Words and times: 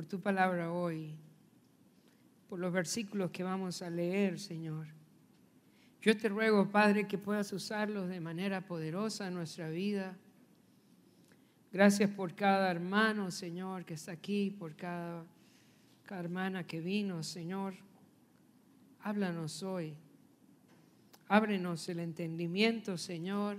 por 0.00 0.08
tu 0.08 0.18
palabra 0.18 0.72
hoy, 0.72 1.14
por 2.48 2.58
los 2.58 2.72
versículos 2.72 3.30
que 3.32 3.42
vamos 3.42 3.82
a 3.82 3.90
leer, 3.90 4.38
Señor. 4.38 4.86
Yo 6.00 6.16
te 6.16 6.30
ruego, 6.30 6.70
Padre, 6.70 7.06
que 7.06 7.18
puedas 7.18 7.52
usarlos 7.52 8.08
de 8.08 8.18
manera 8.18 8.62
poderosa 8.62 9.28
en 9.28 9.34
nuestra 9.34 9.68
vida. 9.68 10.16
Gracias 11.70 12.08
por 12.08 12.34
cada 12.34 12.70
hermano, 12.70 13.30
Señor, 13.30 13.84
que 13.84 13.92
está 13.92 14.12
aquí, 14.12 14.50
por 14.50 14.74
cada, 14.74 15.22
hermana 16.08 16.66
que 16.66 16.80
vino, 16.80 17.22
Señor. 17.22 17.74
Háblanos 19.02 19.62
hoy. 19.62 19.94
Ábrenos 21.28 21.86
el 21.90 22.00
entendimiento, 22.00 22.96
Señor, 22.96 23.58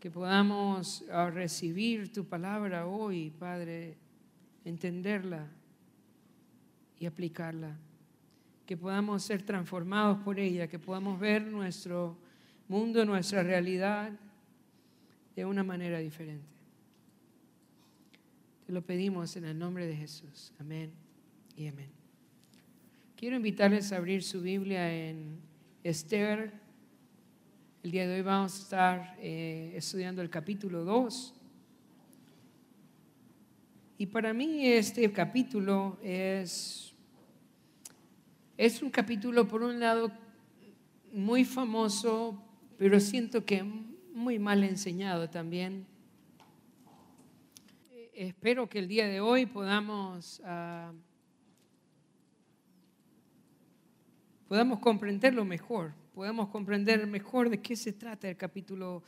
que 0.00 0.10
podamos 0.10 1.04
ah, 1.12 1.30
recibir 1.30 2.12
tu 2.12 2.24
palabra 2.24 2.88
hoy, 2.88 3.30
Padre, 3.30 4.01
entenderla 4.64 5.48
y 6.98 7.06
aplicarla. 7.06 7.76
Que 8.66 8.76
podamos 8.76 9.22
ser 9.22 9.42
transformados 9.42 10.18
por 10.18 10.38
ella, 10.38 10.68
que 10.68 10.78
podamos 10.78 11.18
ver 11.18 11.42
nuestro 11.42 12.16
mundo, 12.68 13.04
nuestra 13.04 13.42
realidad 13.42 14.12
de 15.34 15.44
una 15.44 15.64
manera 15.64 15.98
diferente. 15.98 16.46
Te 18.66 18.72
lo 18.72 18.82
pedimos 18.82 19.36
en 19.36 19.44
el 19.44 19.58
nombre 19.58 19.86
de 19.86 19.96
Jesús. 19.96 20.52
Amén 20.58 20.92
y 21.56 21.66
amén. 21.66 21.90
Quiero 23.16 23.36
invitarles 23.36 23.92
a 23.92 23.96
abrir 23.96 24.22
su 24.22 24.40
Biblia 24.40 24.92
en 24.92 25.38
Esther. 25.82 26.52
El 27.82 27.90
día 27.90 28.06
de 28.06 28.14
hoy 28.14 28.22
vamos 28.22 28.54
a 28.54 28.62
estar 28.62 29.16
eh, 29.20 29.72
estudiando 29.76 30.22
el 30.22 30.30
capítulo 30.30 30.84
2. 30.84 31.34
Y 34.02 34.06
para 34.06 34.34
mí 34.34 34.66
este 34.66 35.12
capítulo 35.12 35.96
es, 36.02 36.92
es 38.56 38.82
un 38.82 38.90
capítulo, 38.90 39.46
por 39.46 39.62
un 39.62 39.78
lado, 39.78 40.10
muy 41.12 41.44
famoso, 41.44 42.42
pero 42.76 42.98
siento 42.98 43.44
que 43.44 43.62
muy 43.62 44.40
mal 44.40 44.64
enseñado 44.64 45.30
también. 45.30 45.86
Espero 48.12 48.68
que 48.68 48.80
el 48.80 48.88
día 48.88 49.06
de 49.06 49.20
hoy 49.20 49.46
podamos... 49.46 50.42
Ah, 50.44 50.92
podamos 54.48 54.80
comprenderlo 54.80 55.44
mejor, 55.44 55.94
podamos 56.12 56.48
comprender 56.48 57.06
mejor 57.06 57.50
de 57.50 57.62
qué 57.62 57.76
se 57.76 57.92
trata 57.92 58.28
el 58.28 58.36
capítulo 58.36 59.04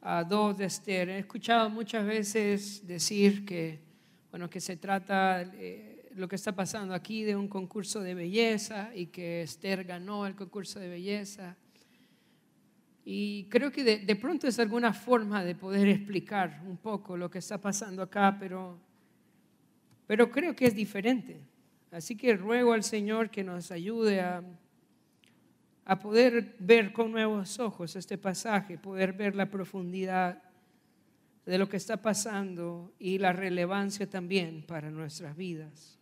2 0.00 0.02
ah, 0.02 0.54
de 0.58 0.64
Esther. 0.64 1.10
He 1.10 1.18
escuchado 1.20 1.70
muchas 1.70 2.04
veces 2.04 2.84
decir 2.84 3.44
que, 3.44 3.91
bueno, 4.32 4.50
que 4.50 4.60
se 4.60 4.76
trata 4.78 5.42
eh, 5.42 6.10
lo 6.16 6.26
que 6.26 6.34
está 6.34 6.52
pasando 6.52 6.92
aquí 6.92 7.22
de 7.22 7.36
un 7.36 7.46
concurso 7.46 8.00
de 8.00 8.14
belleza 8.14 8.90
y 8.94 9.06
que 9.06 9.42
Esther 9.42 9.84
ganó 9.84 10.26
el 10.26 10.34
concurso 10.34 10.80
de 10.80 10.88
belleza. 10.88 11.56
Y 13.04 13.44
creo 13.44 13.70
que 13.70 13.84
de, 13.84 13.98
de 13.98 14.16
pronto 14.16 14.48
es 14.48 14.58
alguna 14.58 14.92
forma 14.92 15.44
de 15.44 15.54
poder 15.54 15.86
explicar 15.86 16.60
un 16.66 16.78
poco 16.78 17.16
lo 17.16 17.30
que 17.30 17.38
está 17.38 17.60
pasando 17.60 18.02
acá, 18.02 18.36
pero, 18.40 18.80
pero 20.08 20.28
creo 20.30 20.56
que 20.56 20.66
es 20.66 20.74
diferente. 20.74 21.38
Así 21.92 22.16
que 22.16 22.34
ruego 22.34 22.72
al 22.72 22.82
Señor 22.82 23.30
que 23.30 23.44
nos 23.44 23.70
ayude 23.70 24.20
a 24.20 24.42
a 25.84 25.98
poder 25.98 26.54
ver 26.58 26.92
con 26.92 27.10
nuevos 27.10 27.58
ojos 27.58 27.96
este 27.96 28.16
pasaje, 28.18 28.78
poder 28.78 29.12
ver 29.12 29.34
la 29.34 29.50
profundidad 29.50 30.42
de 31.46 31.58
lo 31.58 31.68
que 31.68 31.76
está 31.76 32.00
pasando 32.00 32.92
y 32.98 33.18
la 33.18 33.32
relevancia 33.32 34.08
también 34.08 34.62
para 34.62 34.90
nuestras 34.90 35.36
vidas. 35.36 35.98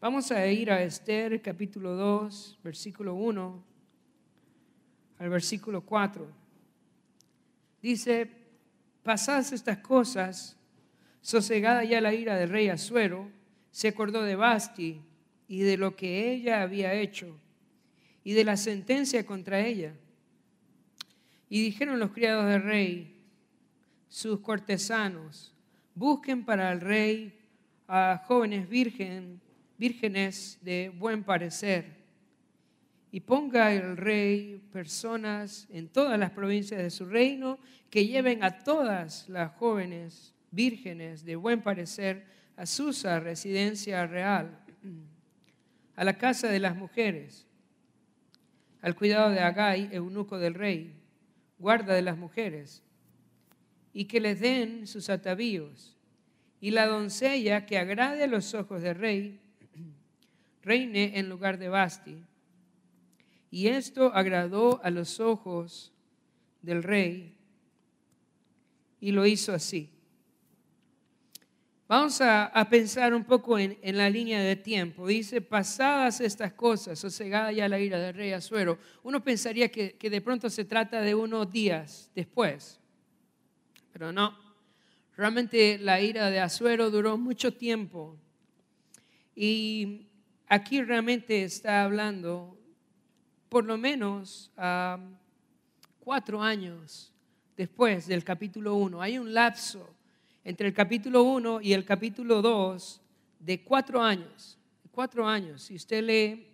Vamos 0.00 0.30
a 0.30 0.46
ir 0.46 0.70
a 0.70 0.82
Esther 0.82 1.40
capítulo 1.42 1.94
2, 1.94 2.58
versículo 2.62 3.14
1 3.14 3.64
al 5.18 5.28
versículo 5.28 5.80
4. 5.82 6.26
Dice, 7.82 8.30
pasadas 9.02 9.52
estas 9.52 9.78
cosas, 9.78 10.56
sosegada 11.20 11.84
ya 11.84 12.00
la 12.00 12.14
ira 12.14 12.36
del 12.36 12.50
rey 12.50 12.68
Asuero, 12.68 13.30
se 13.70 13.88
acordó 13.88 14.22
de 14.22 14.36
Basti 14.36 15.00
y 15.46 15.60
de 15.60 15.76
lo 15.76 15.96
que 15.96 16.32
ella 16.32 16.62
había 16.62 16.94
hecho 16.94 17.38
y 18.24 18.32
de 18.32 18.44
la 18.44 18.56
sentencia 18.56 19.24
contra 19.24 19.60
ella. 19.60 19.94
Y 21.48 21.62
dijeron 21.62 21.98
los 21.98 22.12
criados 22.12 22.46
del 22.46 22.62
rey, 22.62 23.17
sus 24.08 24.40
cortesanos, 24.40 25.54
busquen 25.94 26.44
para 26.44 26.72
el 26.72 26.80
rey 26.80 27.38
a 27.86 28.22
jóvenes 28.26 28.68
virgen, 28.68 29.40
vírgenes 29.76 30.58
de 30.62 30.92
buen 30.96 31.24
parecer, 31.24 31.96
y 33.10 33.20
ponga 33.20 33.72
el 33.72 33.96
rey 33.96 34.62
personas 34.70 35.66
en 35.70 35.88
todas 35.88 36.18
las 36.18 36.30
provincias 36.30 36.82
de 36.82 36.90
su 36.90 37.06
reino 37.06 37.58
que 37.88 38.06
lleven 38.06 38.44
a 38.44 38.58
todas 38.58 39.28
las 39.28 39.52
jóvenes 39.52 40.34
vírgenes 40.50 41.24
de 41.24 41.36
buen 41.36 41.62
parecer 41.62 42.26
a 42.56 42.66
Susa, 42.66 43.18
residencia 43.20 44.06
real, 44.06 44.60
a 45.96 46.04
la 46.04 46.18
casa 46.18 46.48
de 46.48 46.58
las 46.58 46.76
mujeres 46.76 47.48
al 48.80 48.94
cuidado 48.94 49.30
de 49.30 49.40
Agai, 49.40 49.88
eunuco 49.92 50.38
del 50.38 50.54
rey, 50.54 50.94
guarda 51.58 51.94
de 51.94 52.02
las 52.02 52.16
mujeres, 52.16 52.82
y 53.98 54.04
que 54.04 54.20
les 54.20 54.38
den 54.38 54.86
sus 54.86 55.10
atavíos, 55.10 55.96
y 56.60 56.70
la 56.70 56.86
doncella 56.86 57.66
que 57.66 57.78
agrade 57.78 58.22
a 58.22 58.28
los 58.28 58.54
ojos 58.54 58.80
del 58.80 58.94
rey, 58.94 59.40
reine 60.62 61.18
en 61.18 61.28
lugar 61.28 61.58
de 61.58 61.68
Basti. 61.68 62.16
Y 63.50 63.66
esto 63.66 64.12
agradó 64.14 64.80
a 64.84 64.90
los 64.90 65.18
ojos 65.18 65.92
del 66.62 66.84
rey, 66.84 67.36
y 69.00 69.10
lo 69.10 69.26
hizo 69.26 69.52
así. 69.52 69.90
Vamos 71.88 72.20
a, 72.20 72.52
pensar 72.70 73.12
un 73.12 73.24
poco 73.24 73.58
en, 73.58 73.76
la 73.82 74.08
línea 74.08 74.40
de 74.40 74.54
tiempo. 74.54 75.08
Dice, 75.08 75.40
pasadas 75.40 76.20
estas 76.20 76.52
cosas, 76.52 77.00
sosegada 77.00 77.50
ya 77.50 77.68
la 77.68 77.80
ira 77.80 77.98
del 77.98 78.14
rey 78.14 78.30
Azuero, 78.30 78.78
uno 79.02 79.24
pensaría 79.24 79.72
que, 79.72 79.96
que 79.96 80.08
de 80.08 80.20
pronto 80.20 80.48
se 80.50 80.64
trata 80.64 81.00
de 81.00 81.16
unos 81.16 81.50
días 81.50 82.12
después, 82.14 82.77
pero 83.98 84.12
no. 84.12 84.32
Realmente 85.16 85.78
la 85.78 86.00
ira 86.00 86.30
de 86.30 86.38
Azuero 86.38 86.90
duró 86.90 87.18
mucho 87.18 87.52
tiempo. 87.52 88.16
Y 89.34 90.06
aquí 90.46 90.82
realmente 90.82 91.42
está 91.42 91.82
hablando 91.82 92.56
por 93.48 93.64
lo 93.64 93.76
menos 93.76 94.52
cuatro 95.98 96.40
años 96.40 97.12
después 97.56 98.06
del 98.06 98.22
capítulo 98.22 98.76
1. 98.76 99.02
Hay 99.02 99.18
un 99.18 99.34
lapso 99.34 99.92
entre 100.44 100.68
el 100.68 100.74
capítulo 100.74 101.24
1 101.24 101.60
y 101.62 101.72
el 101.72 101.84
capítulo 101.84 102.40
2 102.40 103.00
de 103.40 103.64
cuatro 103.64 104.00
años. 104.00 104.56
Cuatro 104.92 105.26
años. 105.26 105.62
Si 105.62 105.74
usted 105.74 106.04
lee 106.04 106.46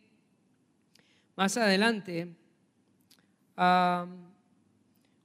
más 1.37 1.57
adelante, 1.59 2.35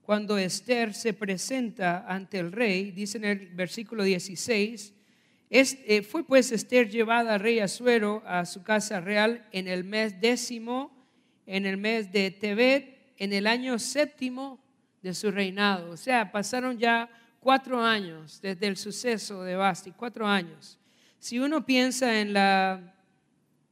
cuando 0.10 0.40
Esther 0.40 0.96
se 0.96 1.14
presenta 1.14 2.04
ante 2.08 2.40
el 2.40 2.52
rey, 2.52 2.90
dice 2.90 3.20
en 3.20 3.26
el 3.26 3.50
versículo 3.50 4.04
16, 4.04 4.92
eh, 5.52 6.02
fue 6.02 6.24
pues 6.24 6.52
Esther 6.52 6.90
llevada 6.90 7.36
al 7.36 7.40
rey 7.40 7.60
Asuero 7.60 8.24
a 8.26 8.44
su 8.46 8.64
casa 8.64 9.02
real 9.02 9.48
en 9.52 9.68
el 9.68 9.84
mes 9.84 10.20
décimo, 10.20 10.92
en 11.46 11.68
el 11.68 11.78
mes 11.78 12.12
de 12.12 12.32
Tebet, 12.32 13.14
en 13.18 13.34
el 13.34 13.46
año 13.46 13.78
séptimo 13.78 14.60
de 15.04 15.14
su 15.14 15.30
reinado. 15.30 15.92
O 15.92 15.96
sea, 15.96 16.32
pasaron 16.32 16.80
ya 16.80 17.08
cuatro 17.40 17.80
años 17.80 18.42
desde 18.42 18.66
el 18.66 18.78
suceso 18.78 19.44
de 19.44 19.56
Basti, 19.58 19.92
cuatro 19.92 20.26
años. 20.26 20.80
Si 21.20 21.38
uno 21.38 21.64
piensa 21.64 22.20
en 22.20 22.34
la, 22.34 22.96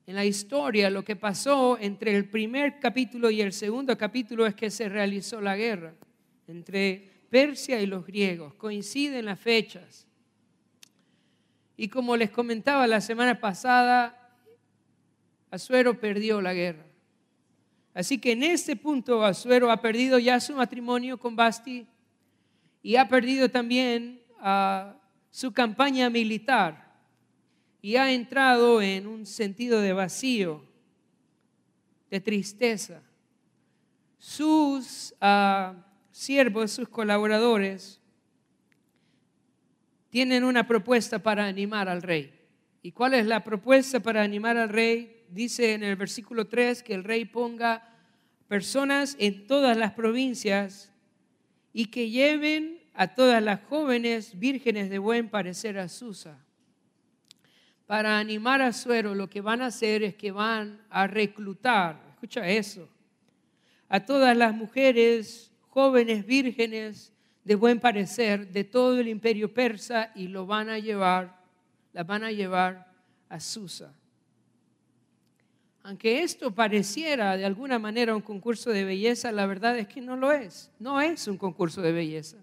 en 0.06 0.14
la 0.14 0.24
historia, 0.24 0.92
lo 0.92 1.04
que 1.04 1.16
pasó 1.16 1.80
entre 1.82 2.16
el 2.16 2.30
primer 2.30 2.80
capítulo 2.80 3.32
y 3.32 3.42
el 3.42 3.54
segundo 3.54 3.98
capítulo 3.98 4.46
es 4.46 4.54
que 4.54 4.70
se 4.70 4.88
realizó 4.88 5.42
la 5.42 5.56
guerra 5.56 5.96
entre 6.48 7.10
Persia 7.30 7.82
y 7.82 7.86
los 7.86 8.06
griegos. 8.06 8.54
Coinciden 8.56 9.26
las 9.26 9.40
fechas. 9.40 10.08
Y 11.76 11.90
como 11.90 12.16
les 12.16 12.32
comentaba 12.32 12.88
la 12.88 13.02
semana 13.02 13.40
pasada, 13.40 14.34
Azuero 15.52 16.00
perdió 16.00 16.42
la 16.42 16.54
guerra. 16.54 16.86
Así 17.94 18.18
que 18.18 18.32
en 18.32 18.44
este 18.44 18.76
punto 18.76 19.24
Azuero 19.24 19.72
ha 19.72 19.82
perdido 19.82 20.20
ya 20.20 20.40
su 20.40 20.54
matrimonio 20.56 21.18
con 21.18 21.36
Basti, 21.36 21.88
y 22.88 22.96
ha 22.96 23.08
perdido 23.08 23.50
también 23.50 24.22
ah, 24.40 24.96
su 25.30 25.52
campaña 25.52 26.10
militar 26.10 26.96
y 27.82 27.98
ha 27.98 28.12
entrado 28.14 28.82
en 28.82 29.08
un 29.08 29.26
sentido 29.26 29.82
de 29.82 29.94
vacío, 29.94 30.64
de 32.10 32.22
tristeza. 32.22 33.02
Sus 34.18 35.14
uh, 35.22 35.76
siervos, 36.18 36.72
sus 36.72 36.90
colaboradores, 36.90 38.02
tienen 40.10 40.44
una 40.44 40.66
propuesta 40.66 41.20
para 41.20 41.46
animar 41.46 41.88
al 41.88 42.02
rey. 42.02 42.34
¿Y 42.82 42.92
cuál 42.92 43.14
es 43.14 43.28
la 43.28 43.44
propuesta 43.44 44.00
para 44.00 44.24
animar 44.24 44.58
al 44.58 44.70
rey? 44.70 45.26
Dice 45.30 45.74
en 45.74 45.84
el 45.84 45.96
versículo 45.96 46.48
3 46.48 46.82
que 46.82 46.96
el 46.96 47.04
rey 47.04 47.26
ponga 47.26 47.88
personas 48.48 49.16
en 49.20 49.46
todas 49.46 49.78
las 49.78 49.92
provincias 49.92 50.92
y 51.72 51.86
que 51.86 52.10
lleven 52.10 52.80
a 52.96 53.14
todas 53.14 53.44
las 53.44 53.62
jóvenes 53.66 54.40
vírgenes 54.40 54.90
de 54.90 54.98
buen 54.98 55.30
parecer 55.30 55.78
a 55.78 55.88
Susa. 55.88 56.44
Para 57.86 58.18
animar 58.18 58.64
a 58.64 58.74
Suero 58.74 59.14
lo 59.14 59.30
que 59.30 59.42
van 59.42 59.62
a 59.62 59.68
hacer 59.68 60.02
es 60.02 60.16
que 60.16 60.32
van 60.32 60.82
a 60.90 61.06
reclutar, 61.06 62.02
escucha 62.10 62.48
eso, 62.48 62.90
a 63.88 64.04
todas 64.04 64.36
las 64.36 64.56
mujeres 64.56 65.52
jóvenes 65.78 66.26
vírgenes 66.26 67.14
de 67.44 67.54
buen 67.54 67.80
parecer 67.80 68.52
de 68.52 68.64
todo 68.64 69.00
el 69.00 69.08
imperio 69.08 69.54
persa 69.54 70.12
y 70.16 70.28
lo 70.28 70.48
van 70.48 70.70
a 70.70 70.80
llevar, 70.80 71.40
las 71.94 72.08
van 72.08 72.24
a 72.24 72.32
llevar 72.32 72.92
a 73.30 73.40
Susa. 73.40 73.94
Aunque 75.84 76.24
esto 76.24 76.50
pareciera 76.50 77.38
de 77.38 77.46
alguna 77.46 77.78
manera 77.78 78.16
un 78.16 78.24
concurso 78.24 78.72
de 78.72 78.86
belleza, 78.86 79.32
la 79.32 79.46
verdad 79.46 79.78
es 79.78 79.88
que 79.88 80.02
no 80.02 80.18
lo 80.18 80.32
es. 80.32 80.72
No 80.80 81.00
es 81.00 81.28
un 81.28 81.38
concurso 81.38 81.80
de 81.84 81.92
belleza. 81.92 82.38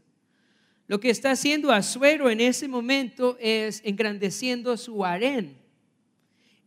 Lo 0.86 1.00
que 1.00 1.10
está 1.10 1.32
haciendo 1.32 1.72
Azuero 1.72 2.30
en 2.30 2.40
ese 2.40 2.68
momento 2.68 3.36
es 3.40 3.82
engrandeciendo 3.84 4.76
su 4.76 5.04
harén. 5.04 5.56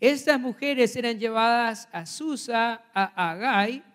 Estas 0.02 0.38
mujeres 0.38 0.98
eran 0.98 1.18
llevadas 1.18 1.88
a 1.94 2.06
Susa, 2.06 2.84
a 2.94 3.32
Agai, 3.32 3.87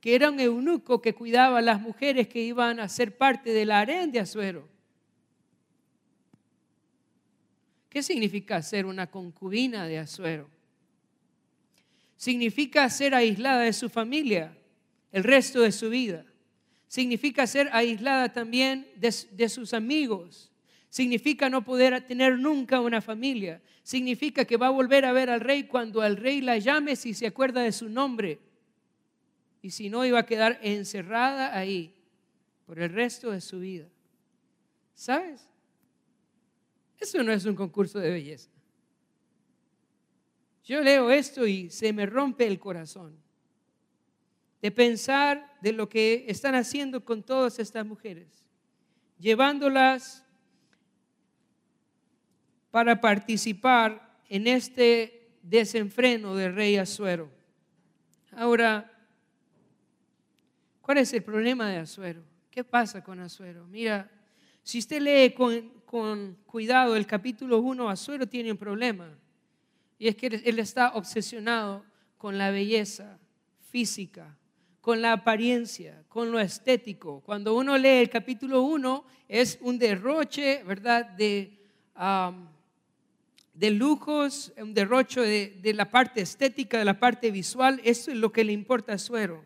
que 0.00 0.14
era 0.14 0.30
un 0.30 0.40
eunuco 0.40 1.02
que 1.02 1.14
cuidaba 1.14 1.58
a 1.58 1.62
las 1.62 1.80
mujeres 1.80 2.28
que 2.28 2.40
iban 2.40 2.80
a 2.80 2.88
ser 2.88 3.16
parte 3.16 3.52
del 3.52 3.70
harén 3.70 4.12
de 4.12 4.20
Azuero. 4.20 4.68
¿Qué 7.88 8.02
significa 8.02 8.62
ser 8.62 8.86
una 8.86 9.08
concubina 9.08 9.86
de 9.86 9.98
Azuero? 9.98 10.58
significa 12.18 12.90
ser 12.90 13.14
aislada 13.14 13.62
de 13.62 13.72
su 13.72 13.88
familia 13.88 14.52
el 15.12 15.24
resto 15.24 15.62
de 15.62 15.72
su 15.72 15.88
vida. 15.88 16.26
Significa 16.88 17.46
ser 17.46 17.70
aislada 17.72 18.32
también 18.32 18.86
de, 18.96 19.48
sus 19.48 19.72
amigos. 19.72 20.50
Significa 20.90 21.48
no 21.48 21.64
poder 21.64 22.06
tener 22.06 22.38
nunca 22.38 22.80
una 22.80 23.00
familia. 23.00 23.62
Significa 23.82 24.44
que 24.44 24.56
va 24.56 24.66
a 24.66 24.70
volver 24.70 25.04
a 25.04 25.12
ver 25.12 25.30
al 25.30 25.40
rey 25.40 25.64
cuando 25.64 26.02
al 26.02 26.16
rey 26.16 26.40
la 26.40 26.58
llame 26.58 26.96
si 26.96 27.14
se 27.14 27.26
acuerda 27.26 27.62
de 27.62 27.72
su 27.72 27.88
nombre. 27.88 28.38
Y 29.62 29.70
si 29.70 29.90
no, 29.90 30.04
iba 30.04 30.20
a 30.20 30.26
quedar 30.26 30.58
encerrada 30.62 31.56
ahí 31.56 31.94
por 32.66 32.78
el 32.78 32.90
resto 32.90 33.30
de 33.30 33.40
su 33.40 33.60
vida. 33.60 33.88
¿Sabes? 34.94 35.48
Eso 36.98 37.22
no 37.22 37.32
es 37.32 37.44
un 37.44 37.54
concurso 37.54 37.98
de 37.98 38.10
belleza. 38.10 38.50
Yo 40.64 40.80
leo 40.82 41.10
esto 41.10 41.46
y 41.46 41.70
se 41.70 41.92
me 41.92 42.04
rompe 42.04 42.46
el 42.46 42.58
corazón 42.58 43.16
de 44.60 44.70
pensar 44.70 45.56
de 45.62 45.72
lo 45.72 45.88
que 45.88 46.24
están 46.28 46.54
haciendo 46.54 47.04
con 47.04 47.22
todas 47.22 47.58
estas 47.58 47.86
mujeres, 47.86 48.44
llevándolas 49.18 50.24
para 52.70 53.00
participar 53.00 54.20
en 54.28 54.46
este 54.46 55.30
desenfreno 55.42 56.34
del 56.34 56.54
rey 56.54 56.76
Azuero. 56.76 57.30
Ahora, 58.32 58.97
¿cuál 60.88 60.96
es 60.96 61.12
el 61.12 61.22
problema 61.22 61.68
de 61.68 61.76
Azuero? 61.76 62.22
¿Qué 62.50 62.64
pasa 62.64 63.04
con 63.04 63.20
Azuero? 63.20 63.66
Mira, 63.66 64.10
si 64.62 64.78
usted 64.78 65.02
lee 65.02 65.34
con, 65.34 65.68
con 65.84 66.38
cuidado 66.46 66.96
el 66.96 67.06
capítulo 67.06 67.58
1, 67.58 67.90
Azuero 67.90 68.26
tiene 68.26 68.52
un 68.52 68.56
problema. 68.56 69.14
Y 69.98 70.08
es 70.08 70.16
que 70.16 70.28
él 70.28 70.58
está 70.58 70.94
obsesionado 70.94 71.84
con 72.16 72.38
la 72.38 72.50
belleza 72.50 73.18
física, 73.70 74.34
con 74.80 75.02
la 75.02 75.12
apariencia, 75.12 76.04
con 76.08 76.32
lo 76.32 76.40
estético. 76.40 77.20
Cuando 77.20 77.54
uno 77.54 77.76
lee 77.76 78.00
el 78.00 78.08
capítulo 78.08 78.62
1 78.62 79.04
es 79.28 79.58
un 79.60 79.78
derroche, 79.78 80.62
¿verdad?, 80.64 81.04
de, 81.04 81.52
de 83.52 83.70
lujos, 83.72 84.54
un 84.56 84.72
derroche 84.72 85.20
de, 85.20 85.58
de, 85.60 85.74
la 85.74 85.90
parte 85.90 86.22
estética, 86.22 86.78
de 86.78 86.86
la 86.86 86.98
parte 86.98 87.30
visual. 87.30 87.78
Eso 87.84 88.10
es 88.10 88.16
lo 88.16 88.32
que 88.32 88.42
le 88.42 88.54
importa 88.54 88.94
a 88.94 88.98
Suero. 88.98 89.44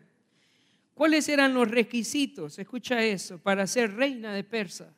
¿Cuáles 0.93 1.27
eran 1.27 1.53
los 1.53 1.69
requisitos? 1.69 2.59
Escucha 2.59 3.03
eso, 3.03 3.39
para 3.39 3.65
ser 3.65 3.95
reina 3.95 4.33
de 4.33 4.43
Persa, 4.43 4.93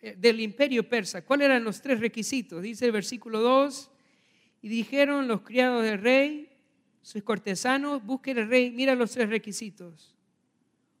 eh, 0.00 0.14
del 0.16 0.40
imperio 0.40 0.88
persa. 0.88 1.24
¿Cuáles 1.24 1.46
eran 1.46 1.64
los 1.64 1.80
tres 1.80 2.00
requisitos? 2.00 2.62
Dice 2.62 2.86
el 2.86 2.92
versículo 2.92 3.40
2 3.40 3.90
y 4.62 4.68
dijeron 4.68 5.26
los 5.26 5.40
criados 5.40 5.82
del 5.82 6.00
rey, 6.00 6.50
sus 7.02 7.22
cortesanos, 7.22 8.04
busquen 8.04 8.38
el 8.38 8.48
rey, 8.48 8.70
mira 8.70 8.94
los 8.94 9.12
tres 9.12 9.28
requisitos. 9.30 10.14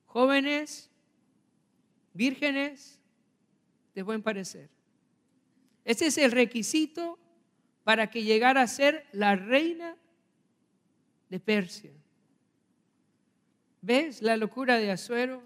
Jóvenes, 0.06 0.90
vírgenes, 2.14 2.98
de 3.94 4.02
buen 4.02 4.22
parecer. 4.22 4.70
Ese 5.84 6.06
es 6.06 6.18
el 6.18 6.32
requisito 6.32 7.18
para 7.84 8.10
que 8.10 8.22
llegara 8.22 8.62
a 8.62 8.66
ser 8.66 9.06
la 9.12 9.36
reina 9.36 9.96
de 11.28 11.40
Persia. 11.40 11.92
¿Ves 13.80 14.22
la 14.22 14.36
locura 14.36 14.76
de 14.76 14.90
Azuero? 14.90 15.42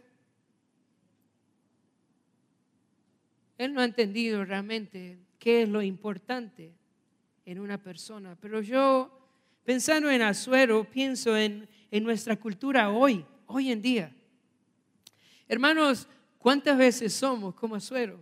Él 3.59 3.75
no 3.75 3.81
ha 3.81 3.85
entendido 3.85 4.45
realmente 4.45 5.19
qué 5.39 5.63
es 5.63 5.69
lo 5.69 5.83
importante 5.83 6.73
en 7.45 7.61
una 7.61 7.79
persona. 7.79 8.37
Pero 8.41 8.61
yo, 8.61 9.11
pensando 9.65 10.11
en 10.11 10.23
Azuero, 10.23 10.85
pienso 10.85 11.37
en, 11.37 11.69
en 11.91 12.03
nuestra 12.05 12.37
cultura 12.37 12.91
hoy, 12.91 13.25
hoy 13.47 13.71
en 13.71 13.83
día. 13.83 14.17
Hermanos, 15.47 16.09
¿cuántas 16.39 16.79
veces 16.79 17.13
somos 17.13 17.55
como 17.55 17.77
Azuero? 17.77 18.19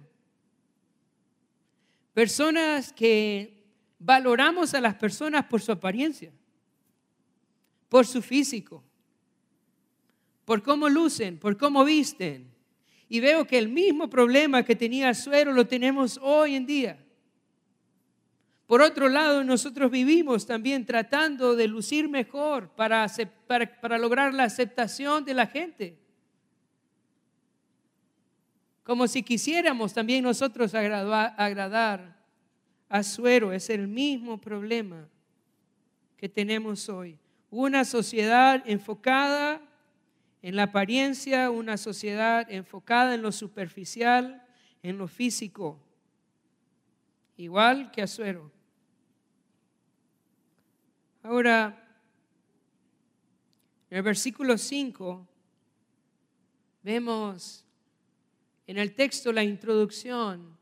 Personas 2.12 2.92
que 2.92 3.64
valoramos 3.98 4.74
a 4.74 4.80
las 4.80 4.96
personas 4.96 5.44
por 5.44 5.60
su 5.60 5.70
apariencia, 5.70 6.32
por 7.88 8.06
su 8.06 8.20
físico, 8.20 8.82
por 10.50 10.64
cómo 10.64 10.88
lucen, 10.88 11.38
por 11.38 11.56
cómo 11.56 11.84
visten. 11.84 12.52
Y 13.08 13.20
veo 13.20 13.46
que 13.46 13.56
el 13.56 13.68
mismo 13.68 14.10
problema 14.10 14.64
que 14.64 14.74
tenía 14.74 15.10
Azuero 15.10 15.52
lo 15.52 15.68
tenemos 15.68 16.18
hoy 16.20 16.56
en 16.56 16.66
día. 16.66 16.98
Por 18.66 18.82
otro 18.82 19.08
lado, 19.08 19.44
nosotros 19.44 19.92
vivimos 19.92 20.46
también 20.46 20.84
tratando 20.84 21.54
de 21.54 21.68
lucir 21.68 22.08
mejor 22.08 22.68
para, 22.70 23.06
para, 23.46 23.96
lograr 23.96 24.34
la 24.34 24.42
aceptación 24.42 25.24
de 25.24 25.34
la 25.34 25.46
gente. 25.46 26.00
Como 28.82 29.06
si 29.06 29.22
quisiéramos 29.22 29.94
también 29.94 30.24
nosotros 30.24 30.74
agradar, 30.74 31.32
agradar 31.38 32.20
a 32.88 33.04
Suero. 33.04 33.52
Es 33.52 33.70
el 33.70 33.86
mismo 33.86 34.40
problema 34.40 35.08
que 36.16 36.28
tenemos 36.28 36.88
hoy. 36.88 37.16
Una 37.50 37.84
sociedad 37.84 38.64
enfocada 38.66 39.69
en 40.42 40.56
la 40.56 40.64
apariencia, 40.64 41.50
una 41.50 41.76
sociedad 41.76 42.50
enfocada 42.50 43.14
en 43.14 43.22
lo 43.22 43.32
superficial, 43.32 44.46
en 44.82 44.96
lo 44.96 45.06
físico, 45.06 45.78
igual 47.36 47.90
que 47.90 48.02
Azuero. 48.02 48.50
Ahora, 51.22 51.76
en 53.90 53.98
el 53.98 54.02
versículo 54.02 54.56
5 54.56 55.28
vemos 56.82 57.64
en 58.66 58.78
el 58.78 58.94
texto 58.94 59.32
la 59.32 59.42
introducción 59.42 60.56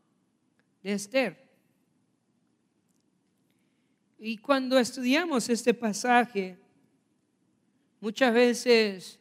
de 0.83 0.93
Esther. 0.93 1.49
Y 4.17 4.37
cuando 4.37 4.77
estudiamos 4.77 5.47
este 5.47 5.73
pasaje, 5.73 6.57
muchas 8.01 8.33
veces 8.33 9.18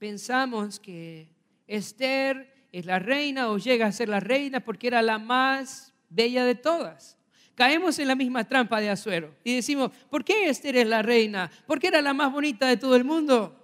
pensamos 0.00 0.80
que 0.80 1.28
Esther 1.68 2.52
es 2.72 2.84
la 2.86 2.98
reina 2.98 3.50
o 3.50 3.58
llega 3.58 3.86
a 3.86 3.92
ser 3.92 4.08
la 4.08 4.18
reina 4.18 4.58
porque 4.58 4.88
era 4.88 5.00
la 5.00 5.20
más 5.20 5.94
bella 6.08 6.44
de 6.44 6.56
todas 6.56 7.16
caemos 7.60 7.98
en 7.98 8.08
la 8.08 8.14
misma 8.14 8.44
trampa 8.44 8.80
de 8.80 8.88
Azuero 8.88 9.34
y 9.44 9.56
decimos, 9.56 9.90
¿por 10.08 10.24
qué 10.24 10.48
Esther 10.48 10.76
es 10.76 10.86
la 10.86 11.02
reina? 11.02 11.50
¿Por 11.66 11.78
qué 11.78 11.88
era 11.88 12.00
la 12.00 12.14
más 12.14 12.32
bonita 12.32 12.66
de 12.66 12.78
todo 12.78 12.96
el 12.96 13.04
mundo? 13.04 13.54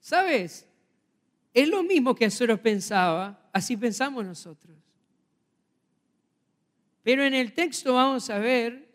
¿Sabes? 0.00 0.66
Es 1.54 1.68
lo 1.68 1.84
mismo 1.84 2.16
que 2.16 2.24
Azuero 2.24 2.60
pensaba, 2.60 3.48
así 3.52 3.76
pensamos 3.76 4.24
nosotros. 4.24 4.76
Pero 7.04 7.22
en 7.22 7.34
el 7.34 7.52
texto 7.52 7.94
vamos 7.94 8.28
a 8.28 8.40
ver 8.40 8.88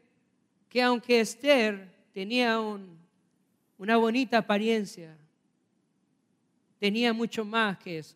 que 0.67 0.81
aunque 0.81 1.21
Esther 1.21 1.89
tenía 2.11 2.59
una 2.59 3.95
bonita 3.95 4.39
apariencia, 4.39 5.17
tenía 6.79 7.13
mucho 7.13 7.43
más 7.45 7.77
que 7.77 7.99
eso. 7.99 8.15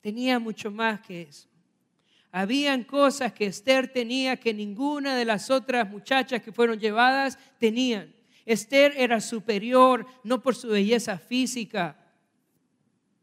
Tenía 0.00 0.38
mucho 0.38 0.70
más 0.70 1.00
que 1.00 1.22
eso. 1.22 1.48
Habían 2.30 2.84
cosas 2.84 3.32
que 3.32 3.46
Esther 3.46 3.88
tenía 3.92 4.36
que 4.36 4.54
ninguna 4.54 5.16
de 5.16 5.24
las 5.24 5.50
otras 5.50 5.88
muchachas 5.90 6.42
que 6.42 6.50
fueron 6.50 6.80
llevadas 6.80 7.38
tenían. 7.58 8.12
Esther 8.46 8.94
era 8.96 9.20
superior 9.20 10.06
no 10.24 10.42
por 10.42 10.54
su 10.54 10.68
belleza 10.68 11.18
física, 11.18 11.96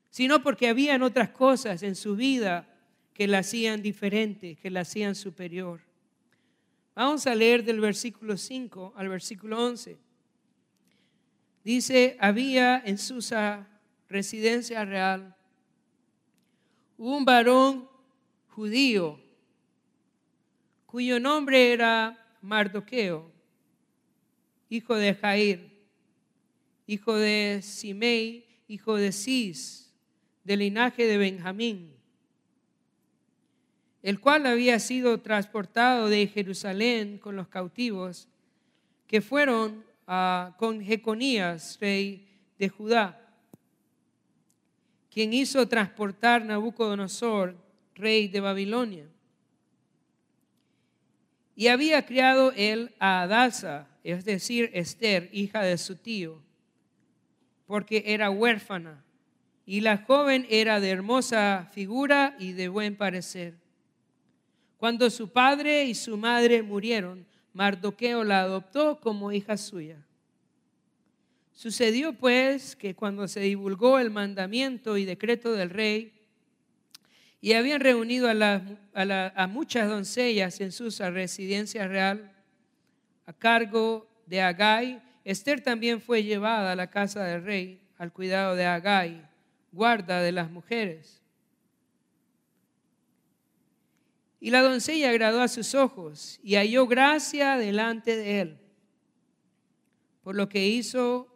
sino 0.10 0.42
porque 0.42 0.68
habían 0.68 1.04
otras 1.04 1.30
cosas 1.30 1.84
en 1.84 1.96
su 1.96 2.16
vida 2.16 2.68
que 3.14 3.28
la 3.28 3.40
hacían 3.40 3.82
diferente, 3.82 4.56
que 4.56 4.70
la 4.70 4.82
hacían 4.82 5.16
superior. 5.16 5.82
Vamos 6.96 7.28
a 7.28 7.36
leer 7.36 7.64
del 7.64 7.80
versículo 7.80 8.38
5 8.38 8.94
al 8.96 9.10
versículo 9.10 9.62
11. 9.66 9.98
Dice, 11.64 12.18
había 12.20 12.82
en 12.86 12.98
Susa 12.98 13.68
residencia 14.08 14.86
real 14.86 15.36
un 16.98 17.24
varón 17.26 17.88
judío 18.50 19.20
cuyo 20.86 21.20
nombre 21.20 21.72
era 21.72 22.18
Mardoqueo, 22.42 23.32
hijo 24.70 24.96
de 24.96 25.14
Jair, 25.14 25.70
hijo 26.88 27.16
de 27.16 27.60
Simei, 27.62 28.48
hijo 28.68 28.96
de 28.96 29.12
Cis, 29.12 29.94
del 30.44 30.60
linaje 30.60 31.06
de 31.06 31.18
Benjamín, 31.18 31.94
el 34.02 34.20
cual 34.20 34.48
había 34.48 34.80
sido 34.80 35.22
transportado 35.22 36.10
de 36.10 36.26
Jerusalén 36.26 37.20
con 37.20 37.36
los 37.36 37.48
cautivos 37.50 38.28
que 39.06 39.22
fueron 39.22 39.86
con 40.58 40.82
Jeconías, 40.82 41.78
rey 41.80 42.28
de 42.58 42.68
Judá, 42.68 43.20
quien 45.12 45.34
hizo 45.34 45.68
transportar 45.68 46.44
Nabucodonosor, 46.44 47.56
rey 47.94 48.28
de 48.28 48.40
Babilonia. 48.40 49.06
Y 51.56 51.68
había 51.68 52.06
criado 52.06 52.52
él 52.56 52.96
a 53.00 53.22
Adasa, 53.22 53.88
es 54.04 54.26
decir, 54.26 54.72
Esther, 54.74 55.30
hija 55.32 55.62
de 55.62 55.78
su 55.78 55.96
tío, 55.96 56.42
porque 57.68 58.04
era 58.08 58.32
huérfana, 58.32 59.04
y 59.66 59.82
la 59.82 59.98
joven 59.98 60.48
era 60.50 60.80
de 60.80 60.90
hermosa 60.90 61.70
figura 61.72 62.36
y 62.40 62.54
de 62.54 62.70
buen 62.70 62.96
parecer. 62.96 63.60
Cuando 64.78 65.10
su 65.12 65.30
padre 65.30 65.84
y 65.86 65.94
su 65.94 66.18
madre 66.18 66.64
murieron, 66.64 67.28
Mardoqueo 67.54 68.24
la 68.24 68.42
adoptó 68.42 69.00
como 69.00 69.32
hija 69.32 69.58
suya. 69.58 69.98
Sucedió 71.54 72.14
pues 72.14 72.76
que 72.76 72.96
cuando 72.96 73.28
se 73.28 73.42
divulgó 73.42 74.00
el 74.00 74.12
mandamiento 74.12 74.98
y 74.98 75.06
decreto 75.06 75.52
del 75.54 75.70
rey, 75.70 76.14
y 77.42 77.54
habían 77.54 77.80
reunido 77.80 78.30
a, 78.30 79.48
muchas 79.48 79.88
doncellas 79.88 80.60
en 80.62 80.72
su 80.72 80.90
residencia 81.12 81.88
real, 81.88 82.32
a 83.26 83.34
cargo 83.34 84.10
de 84.26 84.42
Agai, 84.42 85.02
Esther 85.24 85.62
también 85.62 86.02
fue 86.02 86.24
llevada 86.24 86.72
a 86.72 86.76
la 86.76 86.90
casa 86.90 87.24
del 87.24 87.44
rey 87.44 87.82
al 87.98 88.12
cuidado 88.12 88.56
de 88.56 88.66
Agai, 88.66 89.22
guarda 89.72 90.22
de 90.22 90.32
las 90.32 90.50
mujeres. 90.50 91.19
Y 94.40 94.52
la 94.52 94.62
doncella 94.62 95.10
agradó 95.10 95.42
a 95.42 95.48
sus 95.48 95.76
ojos 95.76 96.40
y 96.42 96.56
halló 96.56 96.88
gracia 96.88 97.58
delante 97.58 98.16
de 98.16 98.42
él, 98.42 98.58
por 100.24 100.36
lo 100.36 100.48
que 100.48 100.68
hizo 100.68 101.28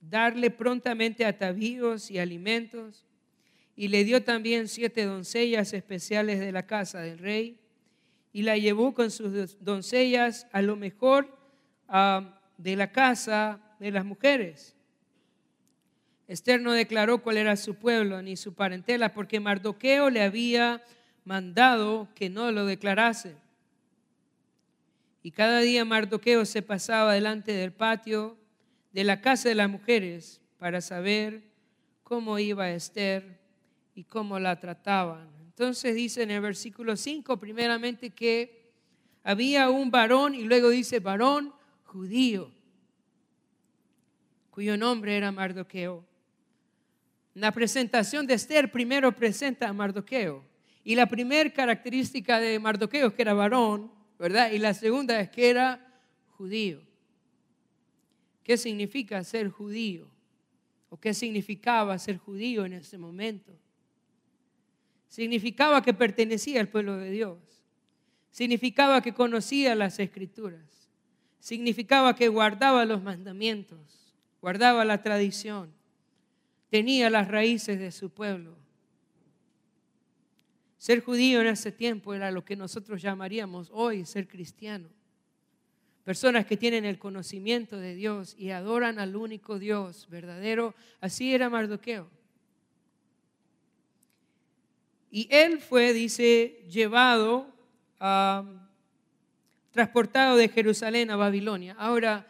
darle 0.00 0.50
prontamente 0.50 1.24
atavíos 1.24 2.10
y 2.10 2.18
alimentos, 2.18 3.04
y 3.76 3.88
le 3.88 4.02
dio 4.02 4.24
también 4.24 4.66
siete 4.66 5.04
doncellas 5.04 5.72
especiales 5.72 6.40
de 6.40 6.50
la 6.50 6.66
casa 6.66 7.00
del 7.00 7.18
rey, 7.18 7.60
y 8.32 8.42
la 8.42 8.56
llevó 8.56 8.92
con 8.92 9.10
sus 9.10 9.56
doncellas 9.64 10.48
a 10.52 10.60
lo 10.62 10.76
mejor 10.76 11.36
de 12.56 12.76
la 12.76 12.90
casa 12.90 13.60
de 13.78 13.92
las 13.92 14.04
mujeres. 14.04 14.74
Esther 16.26 16.60
no 16.60 16.72
declaró 16.72 17.22
cuál 17.22 17.38
era 17.38 17.56
su 17.56 17.76
pueblo 17.76 18.20
ni 18.20 18.36
su 18.36 18.52
parentela, 18.52 19.14
porque 19.14 19.40
Mardoqueo 19.40 20.10
le 20.10 20.22
había 20.22 20.82
mandado 21.28 22.08
que 22.14 22.30
no 22.30 22.50
lo 22.50 22.64
declarase. 22.64 23.36
Y 25.22 25.30
cada 25.30 25.60
día 25.60 25.84
Mardoqueo 25.84 26.46
se 26.46 26.62
pasaba 26.62 27.12
delante 27.12 27.52
del 27.52 27.70
patio 27.70 28.38
de 28.92 29.04
la 29.04 29.20
casa 29.20 29.50
de 29.50 29.54
las 29.54 29.68
mujeres 29.68 30.40
para 30.58 30.80
saber 30.80 31.42
cómo 32.02 32.38
iba 32.38 32.70
Esther 32.70 33.38
y 33.94 34.04
cómo 34.04 34.38
la 34.38 34.58
trataban. 34.58 35.28
Entonces 35.44 35.94
dice 35.94 36.22
en 36.22 36.30
el 36.30 36.40
versículo 36.40 36.96
5 36.96 37.36
primeramente 37.36 38.08
que 38.08 38.72
había 39.22 39.68
un 39.68 39.90
varón 39.90 40.34
y 40.34 40.44
luego 40.44 40.70
dice 40.70 40.98
varón 40.98 41.52
judío, 41.84 42.50
cuyo 44.50 44.78
nombre 44.78 45.14
era 45.14 45.30
Mardoqueo. 45.30 46.02
La 47.34 47.52
presentación 47.52 48.26
de 48.26 48.32
Esther 48.32 48.72
primero 48.72 49.14
presenta 49.14 49.68
a 49.68 49.74
Mardoqueo. 49.74 50.47
Y 50.88 50.94
la 50.94 51.04
primera 51.04 51.50
característica 51.50 52.40
de 52.40 52.58
Mardoqueo 52.58 53.08
es 53.08 53.12
que 53.12 53.20
era 53.20 53.34
varón, 53.34 53.92
¿verdad? 54.18 54.50
Y 54.52 54.58
la 54.58 54.72
segunda 54.72 55.20
es 55.20 55.28
que 55.28 55.50
era 55.50 55.86
judío. 56.38 56.80
¿Qué 58.42 58.56
significa 58.56 59.22
ser 59.22 59.50
judío? 59.50 60.08
¿O 60.88 60.98
qué 60.98 61.12
significaba 61.12 61.98
ser 61.98 62.16
judío 62.16 62.64
en 62.64 62.72
ese 62.72 62.96
momento? 62.96 63.52
Significaba 65.08 65.82
que 65.82 65.92
pertenecía 65.92 66.58
al 66.58 66.70
pueblo 66.70 66.96
de 66.96 67.10
Dios. 67.10 67.36
Significaba 68.30 69.02
que 69.02 69.12
conocía 69.12 69.74
las 69.74 69.98
escrituras. 69.98 70.88
Significaba 71.38 72.16
que 72.16 72.28
guardaba 72.28 72.86
los 72.86 73.02
mandamientos, 73.02 74.14
guardaba 74.40 74.86
la 74.86 75.02
tradición, 75.02 75.70
tenía 76.70 77.10
las 77.10 77.28
raíces 77.28 77.78
de 77.78 77.92
su 77.92 78.08
pueblo 78.08 78.57
ser 80.78 81.02
judío 81.02 81.40
en 81.40 81.48
ese 81.48 81.72
tiempo 81.72 82.14
era 82.14 82.30
lo 82.30 82.44
que 82.44 82.56
nosotros 82.56 83.02
llamaríamos 83.02 83.68
hoy 83.72 84.06
ser 84.06 84.28
cristiano. 84.28 84.88
Personas 86.04 86.46
que 86.46 86.56
tienen 86.56 86.86
el 86.86 86.98
conocimiento 86.98 87.76
de 87.76 87.94
Dios 87.94 88.34
y 88.38 88.50
adoran 88.50 88.98
al 88.98 89.14
único 89.14 89.58
Dios 89.58 90.08
verdadero. 90.08 90.74
Así 91.00 91.34
era 91.34 91.50
Mardoqueo. 91.50 92.08
Y 95.10 95.28
él 95.30 95.60
fue, 95.60 95.92
dice, 95.92 96.64
llevado, 96.70 97.52
transportado 99.70 100.36
de 100.36 100.48
Jerusalén 100.48 101.10
a 101.10 101.16
Babilonia. 101.16 101.74
Ahora, 101.78 102.26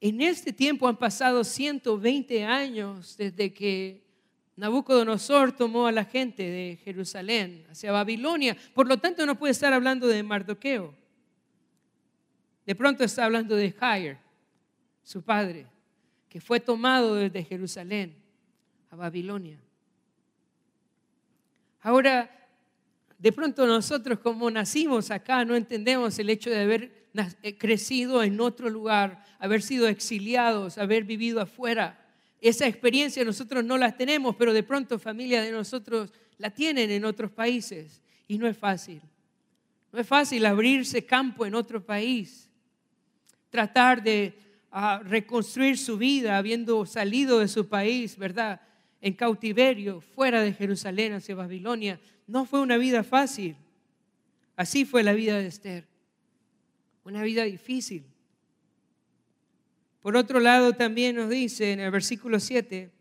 en 0.00 0.20
este 0.20 0.52
tiempo 0.52 0.86
han 0.86 0.96
pasado 0.96 1.42
120 1.42 2.44
años 2.44 3.16
desde 3.16 3.52
que 3.52 4.05
Nabucodonosor 4.56 5.52
tomó 5.52 5.86
a 5.86 5.92
la 5.92 6.04
gente 6.04 6.42
de 6.42 6.78
Jerusalén 6.82 7.66
hacia 7.70 7.92
Babilonia. 7.92 8.56
Por 8.74 8.88
lo 8.88 8.96
tanto, 8.96 9.26
no 9.26 9.38
puede 9.38 9.52
estar 9.52 9.72
hablando 9.72 10.06
de 10.06 10.22
Mardoqueo. 10.22 10.94
De 12.64 12.74
pronto 12.74 13.04
está 13.04 13.26
hablando 13.26 13.54
de 13.54 13.70
Jair, 13.72 14.18
su 15.02 15.22
padre, 15.22 15.66
que 16.28 16.40
fue 16.40 16.58
tomado 16.58 17.14
desde 17.14 17.44
Jerusalén 17.44 18.16
a 18.90 18.96
Babilonia. 18.96 19.60
Ahora, 21.82 22.30
de 23.18 23.32
pronto 23.32 23.66
nosotros 23.66 24.18
como 24.18 24.50
nacimos 24.50 25.10
acá 25.10 25.44
no 25.44 25.54
entendemos 25.54 26.18
el 26.18 26.30
hecho 26.30 26.50
de 26.50 26.60
haber 26.60 27.08
eh, 27.42 27.56
crecido 27.56 28.22
en 28.22 28.40
otro 28.40 28.68
lugar, 28.68 29.22
haber 29.38 29.62
sido 29.62 29.86
exiliados, 29.86 30.78
haber 30.78 31.04
vivido 31.04 31.40
afuera 31.40 32.05
esa 32.40 32.66
experiencia 32.66 33.24
nosotros 33.24 33.64
no 33.64 33.78
la 33.78 33.96
tenemos, 33.96 34.36
pero 34.36 34.52
de 34.52 34.62
pronto 34.62 34.98
familia 34.98 35.42
de 35.42 35.50
nosotros 35.50 36.12
la 36.38 36.50
tienen 36.50 36.90
en 36.90 37.04
otros 37.04 37.30
países 37.30 38.02
y 38.28 38.38
no 38.38 38.46
es 38.46 38.56
fácil. 38.56 39.00
No 39.92 40.00
es 40.00 40.06
fácil 40.06 40.44
abrirse 40.44 41.06
campo 41.06 41.46
en 41.46 41.54
otro 41.54 41.84
país, 41.84 42.50
tratar 43.50 44.02
de 44.02 44.38
ah, 44.70 45.00
reconstruir 45.02 45.78
su 45.78 45.96
vida 45.96 46.36
habiendo 46.36 46.84
salido 46.84 47.38
de 47.38 47.48
su 47.48 47.68
país, 47.68 48.16
¿verdad? 48.18 48.60
En 49.00 49.14
cautiverio, 49.14 50.00
fuera 50.00 50.42
de 50.42 50.52
Jerusalén 50.52 51.14
hacia 51.14 51.34
Babilonia. 51.34 52.00
No 52.26 52.44
fue 52.44 52.60
una 52.60 52.76
vida 52.76 53.02
fácil. 53.04 53.56
Así 54.56 54.84
fue 54.84 55.02
la 55.02 55.12
vida 55.12 55.38
de 55.38 55.46
Esther. 55.46 55.86
Una 57.04 57.22
vida 57.22 57.44
difícil. 57.44 58.04
Por 60.06 60.16
otro 60.16 60.38
lado, 60.38 60.72
también 60.72 61.16
nos 61.16 61.28
dice 61.28 61.72
en 61.72 61.80
el 61.80 61.90
versículo 61.90 62.38
7, 62.38 62.92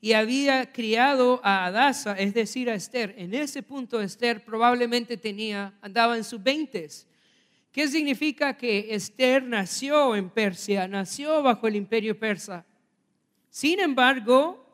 y 0.00 0.12
había 0.12 0.72
criado 0.72 1.40
a 1.42 1.64
Adasa, 1.64 2.12
es 2.12 2.32
decir, 2.32 2.70
a 2.70 2.76
Esther. 2.76 3.12
En 3.18 3.34
ese 3.34 3.60
punto 3.60 4.00
Esther 4.00 4.44
probablemente 4.44 5.16
tenía, 5.16 5.74
andaba 5.82 6.16
en 6.16 6.22
sus 6.22 6.40
veintes. 6.40 7.08
¿Qué 7.72 7.88
significa 7.88 8.56
que 8.56 8.94
Esther 8.94 9.42
nació 9.42 10.14
en 10.14 10.30
Persia, 10.30 10.86
nació 10.86 11.42
bajo 11.42 11.66
el 11.66 11.74
imperio 11.74 12.16
persa? 12.16 12.64
Sin 13.50 13.80
embargo, 13.80 14.64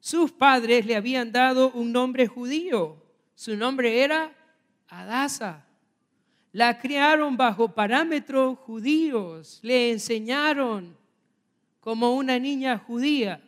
sus 0.00 0.32
padres 0.32 0.84
le 0.84 0.96
habían 0.96 1.30
dado 1.30 1.70
un 1.74 1.92
nombre 1.92 2.26
judío. 2.26 3.00
Su 3.36 3.56
nombre 3.56 4.02
era 4.02 4.34
Adasa. 4.88 5.64
La 6.52 6.78
criaron 6.78 7.36
bajo 7.36 7.74
parámetros 7.74 8.58
judíos, 8.58 9.58
le 9.62 9.90
enseñaron 9.90 10.96
como 11.80 12.14
una 12.14 12.38
niña 12.38 12.78
judía 12.78 13.42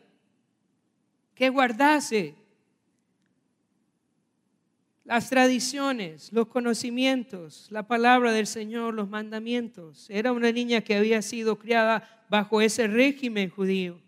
que 1.35 1.49
guardase 1.49 2.35
las 5.05 5.29
tradiciones, 5.29 6.33
los 6.33 6.47
conocimientos, 6.47 7.67
la 7.69 7.83
palabra 7.83 8.31
del 8.33 8.47
Señor, 8.47 8.95
los 8.95 9.07
mandamientos. 9.07 10.09
Era 10.09 10.31
una 10.31 10.51
niña 10.51 10.81
que 10.81 10.95
había 10.95 11.21
sido 11.21 11.59
criada 11.59 12.25
bajo 12.27 12.59
ese 12.59 12.87
régimen 12.87 13.49
judío. 13.49 14.01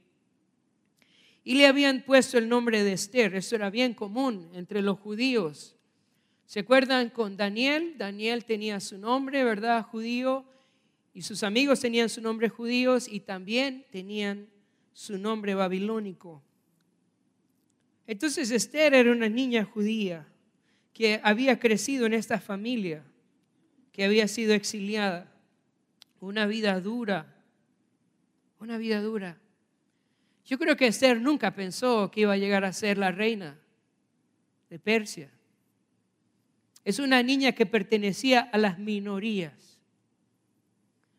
Y 1.44 1.54
le 1.54 1.68
habían 1.68 2.02
puesto 2.02 2.40
el 2.40 2.50
nombre 2.50 2.84
de 2.84 2.94
Esther, 2.94 3.36
eso 3.36 3.56
era 3.56 3.70
bien 3.70 3.94
común 3.94 4.50
entre 4.54 4.82
los 4.82 5.00
judíos. 5.00 5.77
¿Se 6.48 6.62
acuerdan 6.62 7.10
con 7.10 7.36
Daniel? 7.36 7.96
Daniel 7.98 8.46
tenía 8.46 8.80
su 8.80 8.98
nombre, 8.98 9.44
¿verdad? 9.44 9.84
Judío. 9.84 10.46
Y 11.14 11.24
sus 11.24 11.44
amigos 11.44 11.82
tenían 11.82 12.08
su 12.08 12.22
nombre 12.22 12.48
judíos 12.48 13.10
y 13.10 13.20
también 13.20 13.86
tenían 13.92 14.48
su 14.94 15.18
nombre 15.18 15.56
babilónico. 15.56 16.42
Entonces 18.06 18.50
Esther 18.52 18.94
era 18.94 19.12
una 19.12 19.28
niña 19.28 19.66
judía 19.66 20.26
que 20.94 21.20
había 21.22 21.60
crecido 21.60 22.06
en 22.06 22.14
esta 22.14 22.40
familia, 22.40 23.04
que 23.92 24.06
había 24.06 24.30
sido 24.30 24.54
exiliada. 24.54 25.30
Una 26.22 26.46
vida 26.46 26.80
dura, 26.80 27.44
una 28.60 28.78
vida 28.78 29.02
dura. 29.02 29.38
Yo 30.46 30.58
creo 30.58 30.78
que 30.78 30.88
Esther 30.88 31.20
nunca 31.20 31.54
pensó 31.54 32.10
que 32.10 32.22
iba 32.22 32.32
a 32.32 32.38
llegar 32.38 32.64
a 32.64 32.72
ser 32.72 32.98
la 32.98 33.12
reina 33.12 33.60
de 34.70 34.80
Persia. 34.80 35.37
Es 36.88 37.00
una 37.00 37.22
niña 37.22 37.52
que 37.52 37.66
pertenecía 37.66 38.40
a 38.40 38.58
las 38.58 38.80
minorías. 38.80 39.78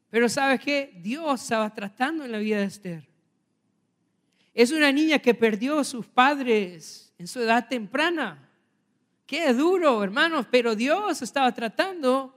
Pero 0.09 0.27
¿sabes 0.31 0.61
qué? 0.61 0.99
Dios 1.03 1.43
estaba 1.43 1.75
tratando 1.75 2.25
en 2.25 2.33
la 2.33 2.39
vida 2.39 2.61
de 2.61 2.65
Esther. 2.65 3.07
Es 4.55 4.73
una 4.73 4.91
niña 4.91 5.19
que 5.19 5.35
perdió 5.35 5.81
a 5.81 5.85
sus 5.85 6.07
padres 6.07 7.13
en 7.19 7.27
su 7.27 7.41
edad 7.41 7.69
temprana. 7.69 8.49
Qué 9.27 9.53
duro, 9.53 10.03
hermanos, 10.03 10.47
pero 10.51 10.75
Dios 10.75 11.21
estaba 11.21 11.53
tratando 11.53 12.35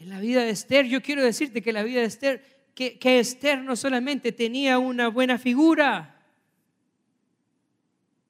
en 0.00 0.08
la 0.08 0.18
vida 0.18 0.42
de 0.42 0.50
Esther. 0.50 0.86
Yo 0.86 1.00
quiero 1.00 1.22
decirte 1.22 1.62
que 1.62 1.72
la 1.72 1.84
vida 1.84 2.00
de 2.00 2.06
Esther, 2.06 2.42
que, 2.74 2.98
que 2.98 3.20
Esther 3.20 3.62
no 3.62 3.76
solamente 3.76 4.32
tenía 4.32 4.80
una 4.80 5.06
buena 5.06 5.38
figura, 5.38 6.20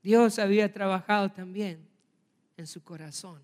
Dios 0.02 0.38
había 0.38 0.70
trabajado 0.70 1.32
también 1.32 1.85
en 2.56 2.66
su 2.66 2.82
corazón. 2.82 3.42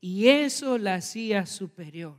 Y 0.00 0.28
eso 0.28 0.78
la 0.78 0.94
hacía 0.94 1.44
superior 1.46 2.16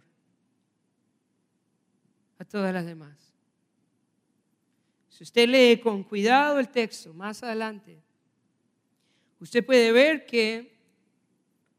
a 2.38 2.45
todas 2.45 2.74
las 2.74 2.86
demás. 2.86 3.17
Si 5.09 5.24
usted 5.24 5.48
lee 5.48 5.79
con 5.79 6.03
cuidado 6.03 6.59
el 6.59 6.69
texto 6.69 7.13
más 7.13 7.43
adelante, 7.43 8.01
Usted 9.39 9.65
puede 9.65 9.91
ver 9.91 10.25
que 10.25 10.77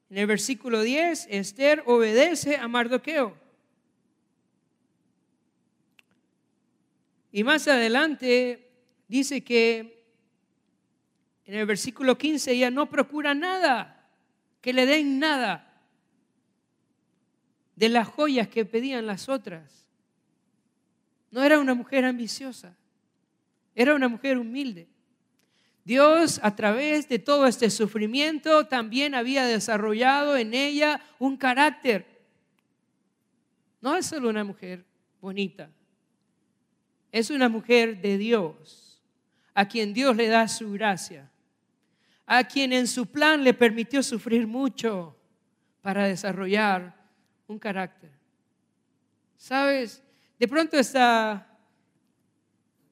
en 0.09 0.19
el 0.19 0.27
versículo 0.27 0.83
10, 0.83 1.27
Esther 1.31 1.83
obedece 1.87 2.57
a 2.57 2.67
Mardoqueo. 2.67 3.37
Y 7.31 7.45
más 7.45 7.69
adelante 7.69 8.69
dice 9.07 9.45
que 9.45 10.00
en 11.51 11.57
el 11.57 11.67
versículo 11.67 12.17
15 12.17 12.53
ella 12.53 12.71
no 12.71 12.89
procura 12.89 13.35
nada, 13.35 14.09
que 14.61 14.73
le 14.73 14.87
den 14.87 15.19
nada 15.19 15.83
de 17.75 17.89
las 17.89 18.07
joyas 18.07 18.47
que 18.47 18.65
pedían 18.65 19.05
las 19.05 19.29
otras. 19.29 19.85
No 21.33 21.43
era 21.43 21.59
una 21.59 21.75
mujer 21.75 22.05
ambiciosa, 22.05 22.77
era 23.75 23.97
una 23.97 24.07
mujer 24.07 24.39
humilde. 24.39 24.87
Dios 25.83 26.39
a 26.45 26.55
través 26.55 27.09
de 27.09 27.19
todo 27.19 27.49
este 27.49 27.69
sufrimiento 27.69 28.69
también 28.69 29.17
había 29.17 29.45
desarrollado 29.45 30.37
en 30.37 30.55
ella 30.55 31.05
un 31.19 31.37
carácter. 31.37 32.07
No 33.81 33.97
es 33.97 34.07
solo 34.07 34.29
una 34.29 34.45
mujer 34.45 34.85
bonita, 35.21 35.69
es 37.11 37.29
una 37.29 37.49
mujer 37.49 38.01
de 38.01 38.19
Dios, 38.19 39.03
a 39.53 39.67
quien 39.67 39.93
Dios 39.93 40.15
le 40.15 40.29
da 40.29 40.47
su 40.47 40.71
gracia, 40.71 41.30
a 42.33 42.45
quien 42.45 42.73
en 42.73 42.87
su 42.87 43.07
plan 43.07 43.43
le 43.43 43.53
permitió 43.55 44.05
sufrir 44.05 44.47
mucho 44.47 45.17
para 45.83 46.07
desarrollar 46.07 46.95
un 47.49 47.59
carácter. 47.59 48.13
¿Sabes? 49.37 50.01
De 50.39 50.47
pronto 50.47 50.79
está 50.79 51.59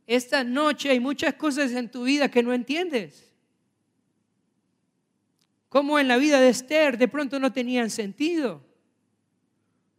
esta 0.08 0.42
noche 0.42 0.90
hay 0.90 0.98
muchas 0.98 1.34
cosas 1.34 1.70
en 1.70 1.88
tu 1.88 2.02
vida 2.02 2.28
que 2.28 2.42
no 2.42 2.52
entiendes. 2.52 3.32
Como 5.68 6.00
en 6.00 6.08
la 6.08 6.16
vida 6.16 6.40
de 6.40 6.48
Esther 6.48 6.98
de 6.98 7.06
pronto 7.06 7.38
no 7.38 7.52
tenían 7.52 7.90
sentido. 7.90 8.60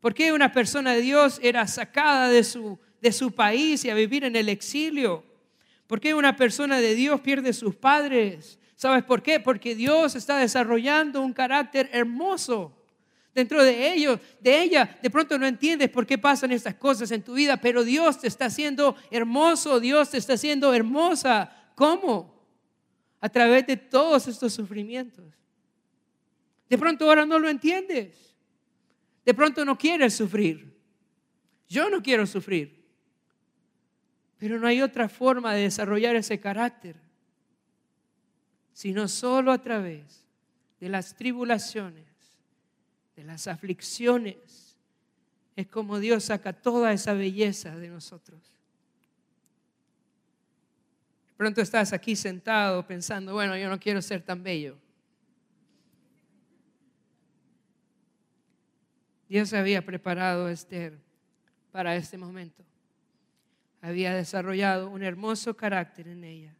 ¿Por 0.01 0.13
qué 0.13 0.33
una 0.33 0.51
persona 0.51 0.91
de 0.91 1.01
Dios 1.01 1.39
era 1.41 1.65
sacada 1.65 2.27
de 2.27 2.43
su, 2.43 2.77
de 2.99 3.13
su 3.13 3.31
país 3.31 3.85
y 3.85 3.89
a 3.89 3.95
vivir 3.95 4.25
en 4.25 4.35
el 4.35 4.49
exilio? 4.49 5.23
¿Por 5.87 6.01
qué 6.01 6.13
una 6.13 6.35
persona 6.35 6.81
de 6.81 6.93
Dios 6.93 7.21
pierde 7.21 7.53
sus 7.53 7.73
padres? 7.77 8.59
¿Sabes 8.79 9.03
por 9.03 9.21
qué? 9.21 9.41
Porque 9.41 9.75
Dios 9.75 10.15
está 10.15 10.37
desarrollando 10.37 11.19
un 11.19 11.33
carácter 11.33 11.89
hermoso 11.91 12.73
dentro 13.35 13.61
de 13.61 13.91
ellos, 13.91 14.21
de 14.39 14.61
ella. 14.61 14.97
De 15.03 15.09
pronto 15.09 15.37
no 15.37 15.45
entiendes 15.45 15.89
por 15.89 16.07
qué 16.07 16.17
pasan 16.17 16.53
estas 16.53 16.75
cosas 16.75 17.11
en 17.11 17.21
tu 17.21 17.33
vida, 17.33 17.57
pero 17.57 17.83
Dios 17.83 18.21
te 18.21 18.29
está 18.29 18.45
haciendo 18.45 18.95
hermoso, 19.11 19.81
Dios 19.81 20.11
te 20.11 20.17
está 20.17 20.35
haciendo 20.35 20.73
hermosa. 20.73 21.51
¿Cómo? 21.75 22.41
A 23.19 23.27
través 23.27 23.67
de 23.67 23.75
todos 23.75 24.29
estos 24.29 24.53
sufrimientos. 24.53 25.25
De 26.69 26.77
pronto 26.77 27.03
ahora 27.03 27.25
no 27.25 27.37
lo 27.37 27.49
entiendes. 27.49 28.33
De 29.25 29.33
pronto 29.33 29.65
no 29.65 29.77
quieres 29.77 30.13
sufrir. 30.13 30.73
Yo 31.67 31.89
no 31.89 32.01
quiero 32.01 32.25
sufrir. 32.25 32.81
Pero 34.37 34.57
no 34.57 34.67
hay 34.67 34.81
otra 34.81 35.09
forma 35.09 35.53
de 35.53 35.63
desarrollar 35.63 36.15
ese 36.15 36.39
carácter, 36.39 37.08
sino 38.79 39.09
solo 39.09 39.51
a 39.51 39.61
través 39.61 40.25
de 40.79 40.87
las 40.87 41.13
tribulaciones 41.13 42.05
de 43.13 43.25
las 43.25 43.45
aflicciones, 43.47 44.77
es 45.57 45.67
como 45.67 45.99
Dios 45.99 46.23
saca 46.23 46.53
toda 46.53 46.93
esa 46.93 47.11
belleza 47.11 47.75
de 47.75 47.89
nosotros. 47.89 48.39
Pronto 51.35 51.59
estás 51.59 51.91
aquí 51.91 52.15
sentado 52.15 52.87
pensando, 52.87 53.33
bueno, 53.33 53.57
yo 53.57 53.67
no 53.67 53.77
quiero 53.77 54.01
ser 54.01 54.21
tan 54.21 54.41
bello. 54.43 54.77
Dios 59.27 59.51
había 59.51 59.85
preparado 59.85 60.45
a 60.45 60.53
Esther 60.53 60.97
para 61.73 61.97
este 61.97 62.17
momento. 62.17 62.63
Había 63.81 64.13
desarrollado 64.13 64.89
un 64.89 65.03
hermoso 65.03 65.57
carácter 65.57 66.07
en 66.07 66.23
ella. 66.23 66.55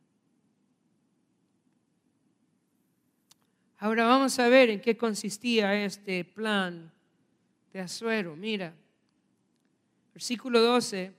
Ahora 3.82 4.06
vamos 4.06 4.38
a 4.40 4.50
ver 4.50 4.70
en 4.70 4.82
qué 4.82 4.98
consistía 4.98 5.86
este 5.86 6.26
plan 6.26 6.92
de 7.72 7.80
Azuero. 7.80 8.36
Mira, 8.36 8.74
versículo 10.14 10.62
12. 10.62 11.14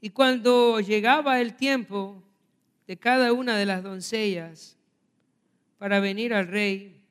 Y 0.00 0.08
cuando 0.08 0.80
llegaba 0.80 1.38
el 1.38 1.54
tiempo 1.54 2.22
de 2.86 2.96
cada 2.96 3.34
una 3.34 3.58
de 3.58 3.66
las 3.66 3.82
doncellas 3.82 4.78
para 5.76 6.00
venir 6.00 6.32
al 6.32 6.46
rey, 6.46 7.02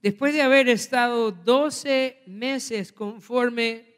después 0.00 0.32
de 0.34 0.42
haber 0.42 0.68
estado 0.68 1.32
12 1.32 2.22
meses 2.26 2.92
conforme 2.92 3.91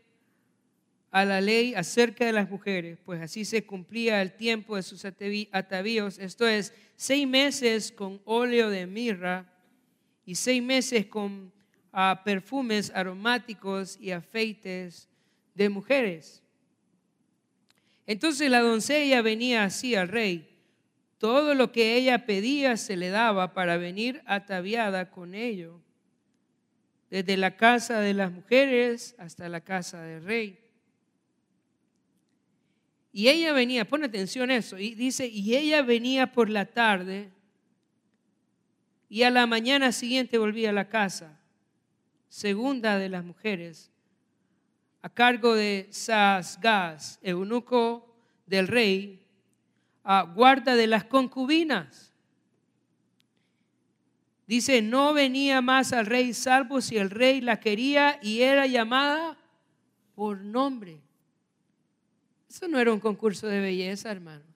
a 1.14 1.24
la 1.24 1.40
ley 1.40 1.76
acerca 1.76 2.26
de 2.26 2.32
las 2.32 2.50
mujeres, 2.50 2.98
pues 3.04 3.22
así 3.22 3.44
se 3.44 3.64
cumplía 3.64 4.20
el 4.20 4.32
tiempo 4.32 4.74
de 4.74 4.82
sus 4.82 5.04
atavíos, 5.04 6.18
esto 6.18 6.48
es, 6.48 6.74
seis 6.96 7.24
meses 7.28 7.92
con 7.92 8.20
óleo 8.24 8.68
de 8.68 8.88
mirra 8.88 9.48
y 10.26 10.34
seis 10.34 10.60
meses 10.60 11.06
con 11.06 11.52
ah, 11.92 12.22
perfumes 12.24 12.90
aromáticos 12.92 13.96
y 14.00 14.10
afeites 14.10 15.08
de 15.54 15.68
mujeres. 15.68 16.42
Entonces 18.08 18.50
la 18.50 18.58
doncella 18.58 19.22
venía 19.22 19.62
así 19.62 19.94
al 19.94 20.08
rey. 20.08 20.58
Todo 21.18 21.54
lo 21.54 21.70
que 21.70 21.94
ella 21.94 22.26
pedía 22.26 22.76
se 22.76 22.96
le 22.96 23.10
daba 23.10 23.54
para 23.54 23.76
venir 23.76 24.20
ataviada 24.26 25.12
con 25.12 25.36
ello, 25.36 25.80
desde 27.08 27.36
la 27.36 27.56
casa 27.56 28.00
de 28.00 28.14
las 28.14 28.32
mujeres 28.32 29.14
hasta 29.16 29.48
la 29.48 29.60
casa 29.60 30.02
del 30.02 30.24
rey. 30.24 30.63
Y 33.16 33.28
ella 33.28 33.52
venía, 33.52 33.84
pon 33.84 34.02
atención 34.02 34.50
a 34.50 34.56
eso, 34.56 34.76
y 34.76 34.96
dice, 34.96 35.28
y 35.28 35.54
ella 35.54 35.82
venía 35.82 36.32
por 36.32 36.50
la 36.50 36.66
tarde 36.66 37.30
y 39.08 39.22
a 39.22 39.30
la 39.30 39.46
mañana 39.46 39.92
siguiente 39.92 40.36
volvía 40.36 40.70
a 40.70 40.72
la 40.72 40.88
casa, 40.88 41.38
segunda 42.28 42.98
de 42.98 43.08
las 43.08 43.24
mujeres, 43.24 43.92
a 45.00 45.08
cargo 45.08 45.54
de 45.54 45.86
Sasgaz, 45.92 47.20
eunuco 47.22 48.12
del 48.46 48.66
rey, 48.66 49.24
a 50.02 50.22
guarda 50.22 50.74
de 50.74 50.88
las 50.88 51.04
concubinas. 51.04 52.12
Dice, 54.48 54.82
no 54.82 55.14
venía 55.14 55.60
más 55.60 55.92
al 55.92 56.06
rey 56.06 56.34
salvo 56.34 56.80
si 56.80 56.96
el 56.96 57.10
rey 57.10 57.40
la 57.40 57.60
quería 57.60 58.18
y 58.20 58.40
era 58.40 58.66
llamada 58.66 59.38
por 60.16 60.40
nombre. 60.40 61.03
Eso 62.54 62.68
no 62.68 62.78
era 62.78 62.92
un 62.92 63.00
concurso 63.00 63.48
de 63.48 63.58
belleza, 63.58 64.12
hermanos. 64.12 64.46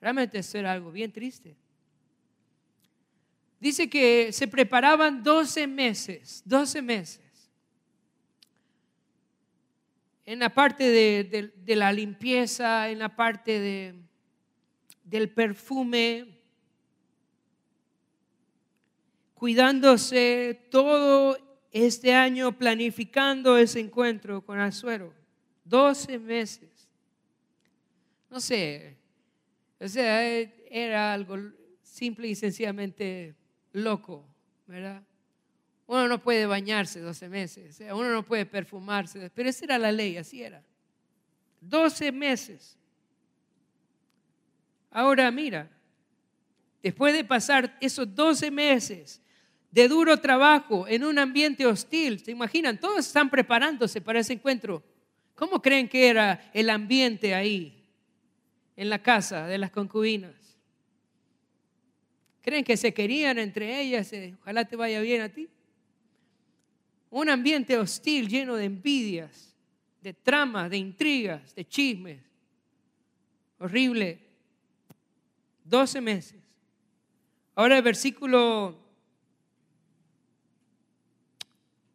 Realmente 0.00 0.38
eso 0.38 0.58
era 0.58 0.72
algo 0.72 0.90
bien 0.90 1.12
triste. 1.12 1.54
Dice 3.60 3.88
que 3.88 4.32
se 4.32 4.48
preparaban 4.48 5.22
12 5.22 5.68
meses, 5.68 6.42
12 6.44 6.82
meses. 6.82 7.52
En 10.26 10.40
la 10.40 10.52
parte 10.52 10.90
de, 10.90 11.76
la 11.76 11.92
limpieza, 11.92 12.90
en 12.90 12.98
la 12.98 13.14
parte 13.14 13.60
de, 13.60 13.94
del 15.04 15.30
perfume, 15.30 16.36
cuidándose 19.34 20.66
todo 20.68 21.49
este 21.70 22.14
año, 22.14 22.56
planificando 22.56 23.56
ese 23.56 23.80
encuentro 23.80 24.44
con 24.44 24.58
Azuero. 24.58 25.12
12 25.64 26.18
meses. 26.18 26.88
No 28.28 28.40
sé, 28.40 28.96
o 29.80 29.88
sea, 29.88 30.22
era 30.24 31.12
algo 31.12 31.36
simple 31.82 32.28
y 32.28 32.34
sencillamente 32.34 33.34
loco, 33.72 34.24
¿verdad? 34.66 35.02
Uno 35.86 36.06
no 36.06 36.22
puede 36.22 36.46
bañarse 36.46 37.00
12 37.00 37.28
meses, 37.28 37.80
uno 37.92 38.12
no 38.12 38.24
puede 38.24 38.46
perfumarse, 38.46 39.30
pero 39.30 39.48
esa 39.48 39.64
era 39.64 39.78
la 39.78 39.90
ley, 39.90 40.16
así 40.16 40.42
era. 40.42 40.62
12 41.60 42.12
meses. 42.12 42.76
Ahora 44.90 45.30
mira, 45.30 45.68
después 46.82 47.14
de 47.14 47.24
pasar 47.24 47.76
esos 47.80 48.14
12 48.14 48.50
meses 48.50 49.20
de 49.70 49.88
duro 49.88 50.16
trabajo 50.18 50.86
en 50.88 51.04
un 51.04 51.18
ambiente 51.18 51.66
hostil, 51.66 52.20
¿se 52.20 52.30
imaginan? 52.30 52.78
Todos 52.78 53.06
están 53.06 53.30
preparándose 53.30 54.00
para 54.00 54.20
ese 54.20 54.32
encuentro. 54.32 54.82
¿Cómo 55.34 55.62
creen 55.62 55.88
que 55.88 56.08
era 56.08 56.50
el 56.52 56.70
ambiente 56.70 57.34
ahí? 57.34 57.80
en 58.80 58.88
la 58.88 59.02
casa 59.02 59.46
de 59.46 59.58
las 59.58 59.70
concubinas. 59.70 60.56
¿Creen 62.40 62.64
que 62.64 62.78
se 62.78 62.94
querían 62.94 63.38
entre 63.38 63.78
ellas? 63.78 64.10
Eh, 64.14 64.34
ojalá 64.40 64.64
te 64.64 64.74
vaya 64.74 65.02
bien 65.02 65.20
a 65.20 65.28
ti. 65.28 65.50
Un 67.10 67.28
ambiente 67.28 67.76
hostil 67.76 68.26
lleno 68.26 68.56
de 68.56 68.64
envidias, 68.64 69.54
de 70.00 70.14
tramas, 70.14 70.70
de 70.70 70.78
intrigas, 70.78 71.54
de 71.54 71.68
chismes. 71.68 72.22
Horrible. 73.58 74.18
12 75.64 76.00
meses. 76.00 76.40
Ahora 77.54 77.76
el 77.76 77.82
versículo 77.82 78.78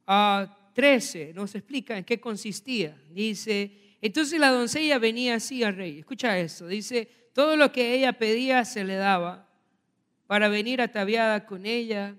13 0.05 0.07
ah, 0.07 1.33
nos 1.35 1.55
explica 1.55 1.97
en 1.97 2.03
qué 2.03 2.19
consistía. 2.19 2.97
Dice, 3.09 3.97
entonces 4.01 4.39
la 4.39 4.51
doncella 4.51 4.99
venía 4.99 5.35
así 5.35 5.63
al 5.63 5.75
rey. 5.75 5.99
Escucha 5.99 6.37
eso. 6.37 6.67
Dice, 6.67 7.07
todo 7.33 7.57
lo 7.57 7.71
que 7.71 7.93
ella 7.93 8.13
pedía 8.13 8.63
se 8.65 8.83
le 8.83 8.95
daba 8.95 9.49
para 10.27 10.47
venir 10.47 10.81
ataviada 10.81 11.45
con 11.45 11.65
ella, 11.65 12.15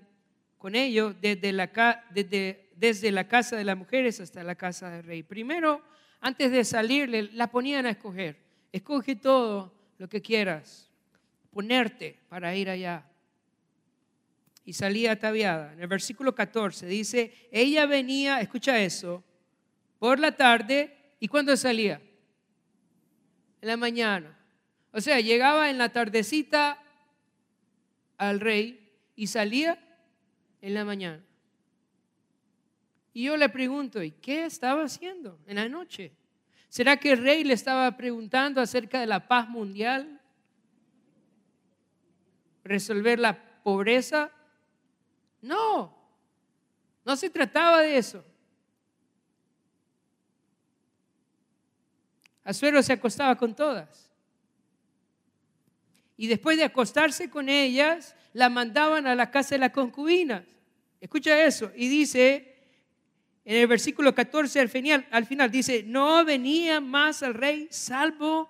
con 0.57 0.75
ello, 0.75 1.15
desde 1.19 1.51
la, 1.53 2.03
desde, 2.11 2.69
desde 2.75 3.11
la 3.11 3.27
casa 3.27 3.55
de 3.55 3.63
las 3.63 3.77
mujeres 3.77 4.19
hasta 4.19 4.43
la 4.43 4.55
casa 4.55 4.89
del 4.89 5.03
rey. 5.03 5.23
Primero, 5.23 5.81
antes 6.19 6.51
de 6.51 6.63
salir, 6.65 7.31
la 7.33 7.49
ponían 7.49 7.85
a 7.85 7.91
escoger. 7.91 8.37
Escoge 8.71 9.15
todo 9.15 9.73
lo 9.97 10.07
que 10.09 10.21
quieras, 10.21 10.91
ponerte 11.51 12.19
para 12.29 12.55
ir 12.55 12.69
allá. 12.69 13.06
Y 14.67 14.73
salía 14.73 15.13
ataviada. 15.13 15.73
En 15.73 15.81
el 15.81 15.87
versículo 15.87 16.35
14 16.35 16.85
dice, 16.85 17.49
ella 17.51 17.87
venía, 17.87 18.39
escucha 18.39 18.79
eso, 18.79 19.23
por 19.97 20.19
la 20.19 20.35
tarde 20.35 20.97
¿Y 21.19 21.27
cuándo 21.27 21.55
salía? 21.57 22.01
En 23.61 23.67
la 23.67 23.77
mañana. 23.77 24.37
O 24.91 25.01
sea, 25.01 25.19
llegaba 25.19 25.69
en 25.69 25.77
la 25.77 25.89
tardecita 25.89 26.81
al 28.17 28.39
rey 28.39 28.93
y 29.15 29.27
salía 29.27 29.79
en 30.61 30.73
la 30.73 30.85
mañana. 30.85 31.23
Y 33.13 33.23
yo 33.23 33.37
le 33.37 33.49
pregunto, 33.49 34.01
¿y 34.03 34.11
qué 34.11 34.45
estaba 34.45 34.83
haciendo 34.83 35.39
en 35.47 35.55
la 35.55 35.67
noche? 35.67 36.13
¿Será 36.69 36.97
que 36.97 37.13
el 37.13 37.23
rey 37.23 37.43
le 37.43 37.53
estaba 37.53 37.97
preguntando 37.97 38.61
acerca 38.61 38.99
de 38.99 39.07
la 39.07 39.27
paz 39.27 39.49
mundial? 39.49 40.21
¿Resolver 42.63 43.17
la 43.17 43.61
pobreza? 43.63 44.31
No, 45.41 45.95
no 47.05 47.15
se 47.15 47.29
trataba 47.29 47.81
de 47.81 47.97
eso. 47.97 48.23
Azuero 52.43 52.81
se 52.81 52.93
acostaba 52.93 53.35
con 53.35 53.55
todas. 53.55 54.09
Y 56.15 56.27
después 56.27 56.57
de 56.57 56.63
acostarse 56.63 57.29
con 57.29 57.49
ellas, 57.49 58.15
la 58.33 58.49
mandaban 58.49 59.05
a 59.05 59.15
la 59.15 59.29
casa 59.29 59.55
de 59.55 59.59
las 59.59 59.71
concubinas. 59.71 60.43
Escucha 60.99 61.45
eso. 61.45 61.71
Y 61.75 61.87
dice, 61.87 62.55
en 63.45 63.57
el 63.57 63.67
versículo 63.67 64.15
14 64.15 64.59
al 64.59 64.69
final, 64.69 65.07
al 65.11 65.25
final 65.25 65.51
dice, 65.51 65.83
no 65.83 66.25
venía 66.25 66.81
más 66.81 67.21
al 67.21 67.33
rey 67.33 67.67
salvo 67.69 68.49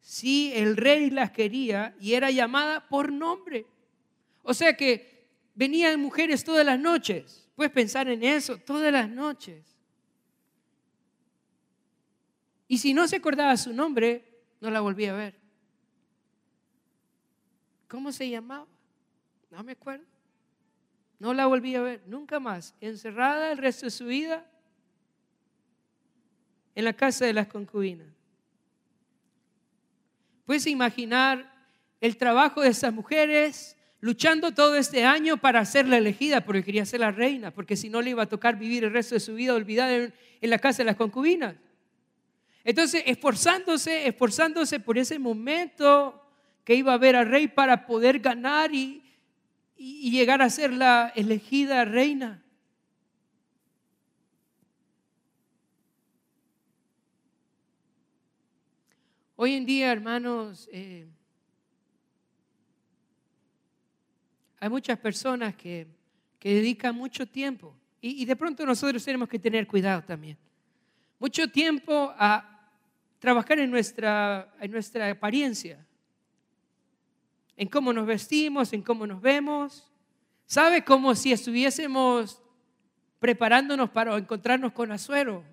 si 0.00 0.52
el 0.52 0.76
rey 0.76 1.10
las 1.10 1.30
quería 1.30 1.94
y 1.98 2.14
era 2.14 2.30
llamada 2.30 2.86
por 2.88 3.10
nombre. 3.10 3.66
O 4.42 4.52
sea 4.52 4.76
que 4.76 5.13
venían 5.54 6.00
mujeres 6.00 6.44
todas 6.44 6.64
las 6.64 6.78
noches. 6.78 7.48
Puedes 7.54 7.72
pensar 7.72 8.08
en 8.08 8.22
eso, 8.22 8.58
todas 8.58 8.92
las 8.92 9.08
noches. 9.08 9.64
Y 12.66 12.78
si 12.78 12.92
no 12.92 13.06
se 13.06 13.16
acordaba 13.16 13.56
su 13.56 13.72
nombre, 13.72 14.24
no 14.60 14.70
la 14.70 14.80
volví 14.80 15.06
a 15.06 15.14
ver. 15.14 15.38
¿Cómo 17.88 18.10
se 18.10 18.28
llamaba? 18.28 18.66
No 19.50 19.62
me 19.62 19.72
acuerdo. 19.72 20.04
No 21.18 21.32
la 21.32 21.46
volví 21.46 21.74
a 21.76 21.82
ver, 21.82 22.02
nunca 22.06 22.40
más. 22.40 22.74
Encerrada 22.80 23.52
el 23.52 23.58
resto 23.58 23.86
de 23.86 23.90
su 23.90 24.06
vida 24.06 24.44
en 26.74 26.84
la 26.84 26.92
casa 26.92 27.24
de 27.24 27.32
las 27.32 27.46
concubinas. 27.46 28.08
Puedes 30.44 30.66
imaginar 30.66 31.50
el 32.00 32.16
trabajo 32.16 32.60
de 32.62 32.68
esas 32.68 32.92
mujeres 32.92 33.76
luchando 34.04 34.52
todo 34.52 34.76
este 34.76 35.06
año 35.06 35.38
para 35.38 35.64
la 35.86 35.96
elegida 35.96 36.44
porque 36.44 36.62
quería 36.62 36.84
ser 36.84 37.00
la 37.00 37.10
reina, 37.10 37.52
porque 37.52 37.74
si 37.74 37.88
no 37.88 38.02
le 38.02 38.10
iba 38.10 38.24
a 38.24 38.28
tocar 38.28 38.58
vivir 38.58 38.84
el 38.84 38.92
resto 38.92 39.14
de 39.14 39.20
su 39.20 39.34
vida 39.34 39.54
olvidada 39.54 39.96
en, 39.96 40.12
en 40.42 40.50
la 40.50 40.58
casa 40.58 40.82
de 40.82 40.84
las 40.84 40.96
concubinas. 40.96 41.56
Entonces, 42.64 43.02
esforzándose, 43.06 44.06
esforzándose 44.06 44.78
por 44.78 44.98
ese 44.98 45.18
momento 45.18 46.22
que 46.64 46.74
iba 46.74 46.92
a 46.92 46.98
ver 46.98 47.16
al 47.16 47.30
rey 47.30 47.48
para 47.48 47.86
poder 47.86 48.18
ganar 48.18 48.74
y, 48.74 49.02
llegar 49.78 50.42
a 50.42 50.50
ser 50.50 50.74
la 50.74 51.10
elegida 51.16 51.86
reina. 51.86 52.44
Hoy 59.36 59.54
en 59.54 59.64
día, 59.64 59.90
hermanos, 59.90 60.68
eh, 60.72 61.06
hay 64.64 64.70
muchas 64.70 64.98
personas 64.98 65.54
que, 65.54 65.86
dedican 66.40 66.94
mucho 66.94 67.26
tiempo 67.26 67.74
y, 68.00 68.22
y, 68.22 68.24
de 68.24 68.34
pronto 68.34 68.64
nosotros 68.64 69.02
tenemos 69.04 69.28
que 69.28 69.38
tener 69.38 69.66
cuidado 69.66 70.02
también. 70.02 70.38
Mucho 71.18 71.48
tiempo 71.48 72.14
a 72.18 72.70
trabajar 73.18 73.58
en 73.58 73.70
nuestra, 73.70 74.50
en 74.58 74.70
nuestra 74.70 75.10
apariencia, 75.10 75.84
en 77.58 77.68
cómo 77.68 77.92
nos 77.92 78.06
vestimos, 78.06 78.72
en 78.72 78.80
cómo 78.80 79.06
nos 79.06 79.20
vemos. 79.20 79.86
¿Sabe? 80.46 80.82
Como 80.82 81.14
si 81.14 81.30
estuviésemos 81.30 82.42
preparándonos 83.18 83.90
para 83.90 84.16
encontrarnos 84.16 84.72
con 84.72 84.92
Azuero. 84.92 85.44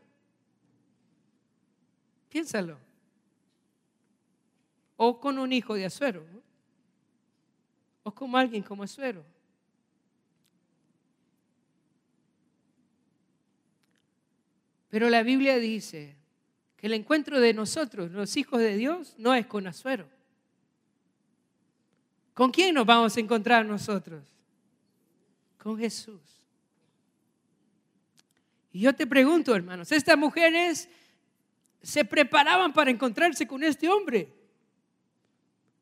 Piénsalo. 2.30 2.78
O 4.96 5.20
con 5.20 5.38
un 5.38 5.52
hijo 5.52 5.74
de 5.74 5.86
Azuero. 5.86 6.41
O 8.04 8.12
como 8.12 8.38
alguien 8.38 8.64
como 8.64 8.84
Azuero. 8.84 9.24
Pero 14.90 15.10
la 15.10 15.24
Biblia 15.24 15.58
dice 15.58 16.22
el 16.82 16.94
encuentro 16.94 17.40
de 17.40 17.54
nosotros, 17.54 18.12
los 18.12 18.36
hijos 18.38 18.60
de 18.60 18.76
Dios, 18.76 19.14
no 19.18 19.36
es 19.36 19.46
con 19.46 19.68
Azuero. 19.68 20.10
¿Con 22.34 22.50
quién 22.50 22.74
nos 22.74 22.88
vamos 22.88 23.16
a 23.16 23.20
encontrar 23.20 23.66
nosotros? 23.66 24.24
Con 25.60 25.78
Jesús. 25.78 26.20
Y 28.72 28.82
yo 28.82 28.96
te 28.96 29.06
pregunto, 29.06 29.56
hermanos, 29.56 29.92
estas 29.92 30.18
mujeres 30.18 30.90
se 31.84 32.04
preparaban 32.04 32.74
para 32.74 32.90
encontrarse 32.90 33.46
con 33.46 33.64
este 33.64 33.88
hombre. 33.88 34.34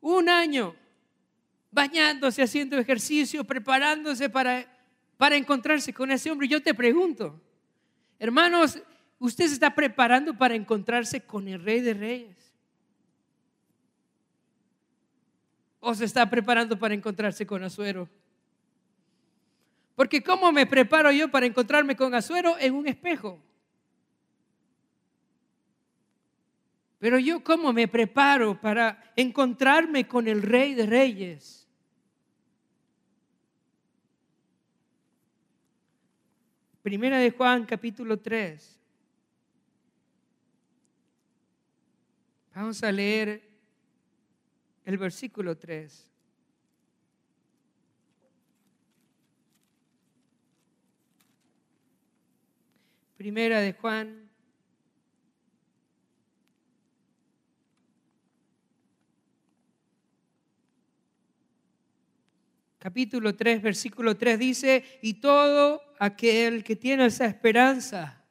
Un 0.02 0.28
año 0.28 0.74
bañándose, 1.70 2.42
haciendo 2.42 2.78
ejercicio, 2.78 3.44
preparándose 3.44 4.28
para, 4.28 4.66
para 5.16 5.36
encontrarse 5.36 5.92
con 5.92 6.10
ese 6.10 6.30
hombre. 6.30 6.48
Yo 6.48 6.62
te 6.62 6.74
pregunto, 6.74 7.40
hermanos, 8.18 8.80
¿usted 9.18 9.46
se 9.46 9.54
está 9.54 9.74
preparando 9.74 10.36
para 10.36 10.54
encontrarse 10.54 11.20
con 11.20 11.48
el 11.48 11.62
rey 11.62 11.80
de 11.80 11.94
reyes? 11.94 12.54
¿O 15.80 15.94
se 15.94 16.04
está 16.04 16.28
preparando 16.28 16.78
para 16.78 16.94
encontrarse 16.94 17.46
con 17.46 17.62
Azuero? 17.62 18.08
Porque 19.94 20.22
¿cómo 20.22 20.52
me 20.52 20.66
preparo 20.66 21.10
yo 21.12 21.30
para 21.30 21.46
encontrarme 21.46 21.96
con 21.96 22.14
Azuero? 22.14 22.56
En 22.58 22.74
un 22.74 22.86
espejo. 22.88 23.38
Pero 27.00 27.18
yo 27.18 27.42
cómo 27.42 27.72
me 27.72 27.88
preparo 27.88 28.60
para 28.60 29.12
encontrarme 29.16 30.06
con 30.06 30.28
el 30.28 30.42
Rey 30.42 30.74
de 30.74 30.84
Reyes. 30.84 31.66
Primera 36.82 37.18
de 37.18 37.30
Juan 37.30 37.64
capítulo 37.64 38.18
3. 38.18 38.78
Vamos 42.54 42.82
a 42.82 42.92
leer 42.92 43.48
el 44.84 44.98
versículo 44.98 45.56
3. 45.56 46.06
Primera 53.16 53.60
de 53.60 53.72
Juan 53.72 54.29
capítulo 62.80 63.36
3, 63.36 63.60
versículo 63.60 64.16
3 64.16 64.38
dice, 64.38 64.84
y 65.02 65.14
todo 65.14 65.82
aquel 65.98 66.64
que 66.64 66.76
tiene 66.76 67.04
esa 67.06 67.26
esperanza 67.26 68.24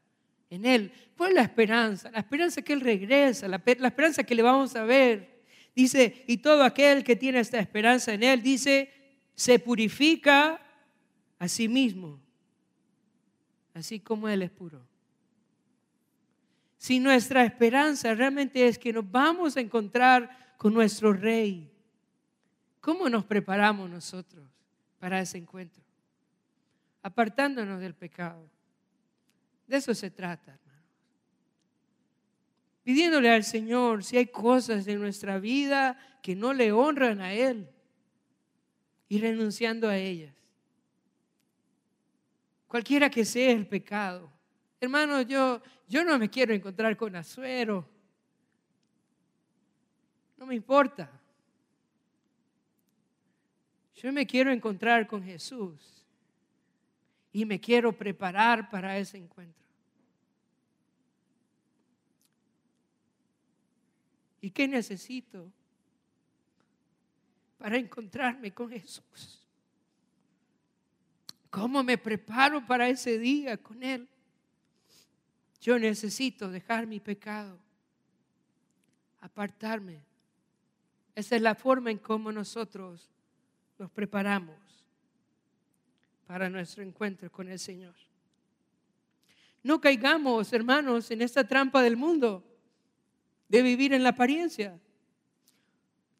en 0.49 0.65
Él, 0.65 0.91
¿cuál 1.15 1.29
es 1.29 1.35
la 1.35 1.41
esperanza? 1.43 2.12
La 2.12 2.19
esperanza 2.19 2.63
que 2.63 2.73
Él 2.73 2.81
regresa, 2.81 3.47
la, 3.47 3.62
la 3.77 3.88
esperanza 3.88 4.23
que 4.23 4.33
le 4.33 4.41
vamos 4.41 4.75
a 4.75 4.83
ver. 4.83 5.43
Dice, 5.75 6.25
y 6.27 6.38
todo 6.38 6.63
aquel 6.63 7.03
que 7.03 7.15
tiene 7.15 7.39
esta 7.39 7.59
esperanza 7.59 8.12
en 8.12 8.23
Él, 8.23 8.41
dice, 8.41 8.91
se 9.35 9.59
purifica 9.59 10.59
a 11.38 11.47
sí 11.47 11.67
mismo, 11.67 12.19
así 13.75 13.99
como 13.99 14.27
Él 14.27 14.41
es 14.41 14.49
puro. 14.49 14.81
Si 16.75 16.99
nuestra 16.99 17.43
esperanza 17.43 18.15
realmente 18.15 18.67
es 18.67 18.79
que 18.79 18.91
nos 18.91 19.09
vamos 19.09 19.55
a 19.55 19.62
encontrar 19.62 20.55
con 20.57 20.73
nuestro 20.73 21.13
Rey, 21.13 21.68
¿Cómo 22.80 23.10
nos 23.10 23.26
preparamos 23.26 23.89
nosotros 23.89 24.48
para 25.00 25.20
ese 25.20 25.38
encuentro? 25.38 25.84
Apartándonos 27.02 27.80
del 27.80 27.94
pecado. 27.94 28.50
De 29.68 29.78
eso 29.78 29.94
se 29.94 30.10
trata, 30.10 30.52
hermanos. 30.54 30.86
Pidiéndole 32.84 33.30
al 33.30 33.44
Señor 33.44 34.04
si 34.04 34.18
hay 34.18 34.28
cosas 34.28 34.88
en 34.88 35.00
nuestra 35.00 35.39
vida 35.39 35.98
que 36.24 36.36
no 36.36 36.54
le 36.54 36.72
honran 36.72 37.22
a 37.22 37.34
Él 37.34 37.70
y 39.08 39.20
renunciando 39.20 39.89
a 39.89 39.98
ellas. 39.98 40.34
Cualquiera 42.68 43.10
que 43.10 43.26
sea 43.26 43.52
el 43.52 43.68
pecado. 43.68 44.32
Hermanos, 44.80 45.26
yo, 45.28 45.62
yo 45.88 46.04
no 46.04 46.18
me 46.18 46.30
quiero 46.30 46.54
encontrar 46.54 46.96
con 46.96 47.15
Azuero. 47.15 47.88
No 50.38 50.46
me 50.46 50.56
importa. 50.56 51.18
Yo 54.01 54.13
me 54.13 54.25
quiero 54.25 54.49
encontrar 54.49 55.07
con 55.07 55.21
Jesús 55.21 56.05
y 57.33 57.43
me 57.43 57.59
quiero 57.59 57.91
preparar 57.91 58.69
para 58.69 58.97
ese 58.97 59.17
encuentro. 59.17 59.62
¿Y 64.39 64.51
qué 64.51 64.69
necesito 64.69 65.51
para 67.57 67.75
encontrarme 67.75 68.53
con 68.53 68.69
Jesús? 68.69 69.45
¿Cómo 71.49 71.83
me 71.83 71.97
preparo 71.97 72.65
para 72.65 72.88
ese 72.88 73.19
día 73.19 73.57
con 73.57 73.83
Él? 73.83 74.07
Yo 75.59 75.77
necesito 75.77 76.49
dejar 76.49 76.88
mi 76.88 77.01
pecado, 77.01 77.59
apartarme. 79.19 79.99
Esa 81.15 81.35
es 81.35 81.41
la 81.41 81.53
forma 81.53 81.91
en 81.91 81.97
cómo 81.97 82.31
nosotros 82.31 83.09
nos 83.80 83.89
preparamos 83.89 84.58
para 86.28 86.50
nuestro 86.50 86.84
encuentro 86.84 87.32
con 87.32 87.50
el 87.50 87.58
Señor. 87.58 87.96
No 89.63 89.80
caigamos, 89.80 90.54
hermanos, 90.54 91.10
en 91.12 91.22
esta 91.22 91.48
trampa 91.48 91.82
del 91.82 91.98
mundo 91.98 92.46
de 93.48 93.62
vivir 93.62 93.94
en 93.94 94.04
la 94.04 94.10
apariencia, 94.10 94.80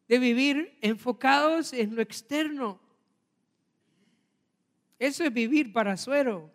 de 0.08 0.18
vivir 0.18 0.76
enfocados 0.80 1.72
en 1.72 1.94
lo 1.94 2.02
externo. 2.02 2.80
Eso 4.98 5.22
es 5.24 5.32
vivir 5.32 5.72
para 5.72 5.96
suero. 5.96 6.50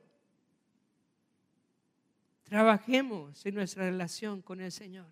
Trabajemos 2.44 3.46
en 3.46 3.56
nuestra 3.56 3.86
relación 3.86 4.42
con 4.42 4.60
el 4.60 4.72
Señor. 4.72 5.08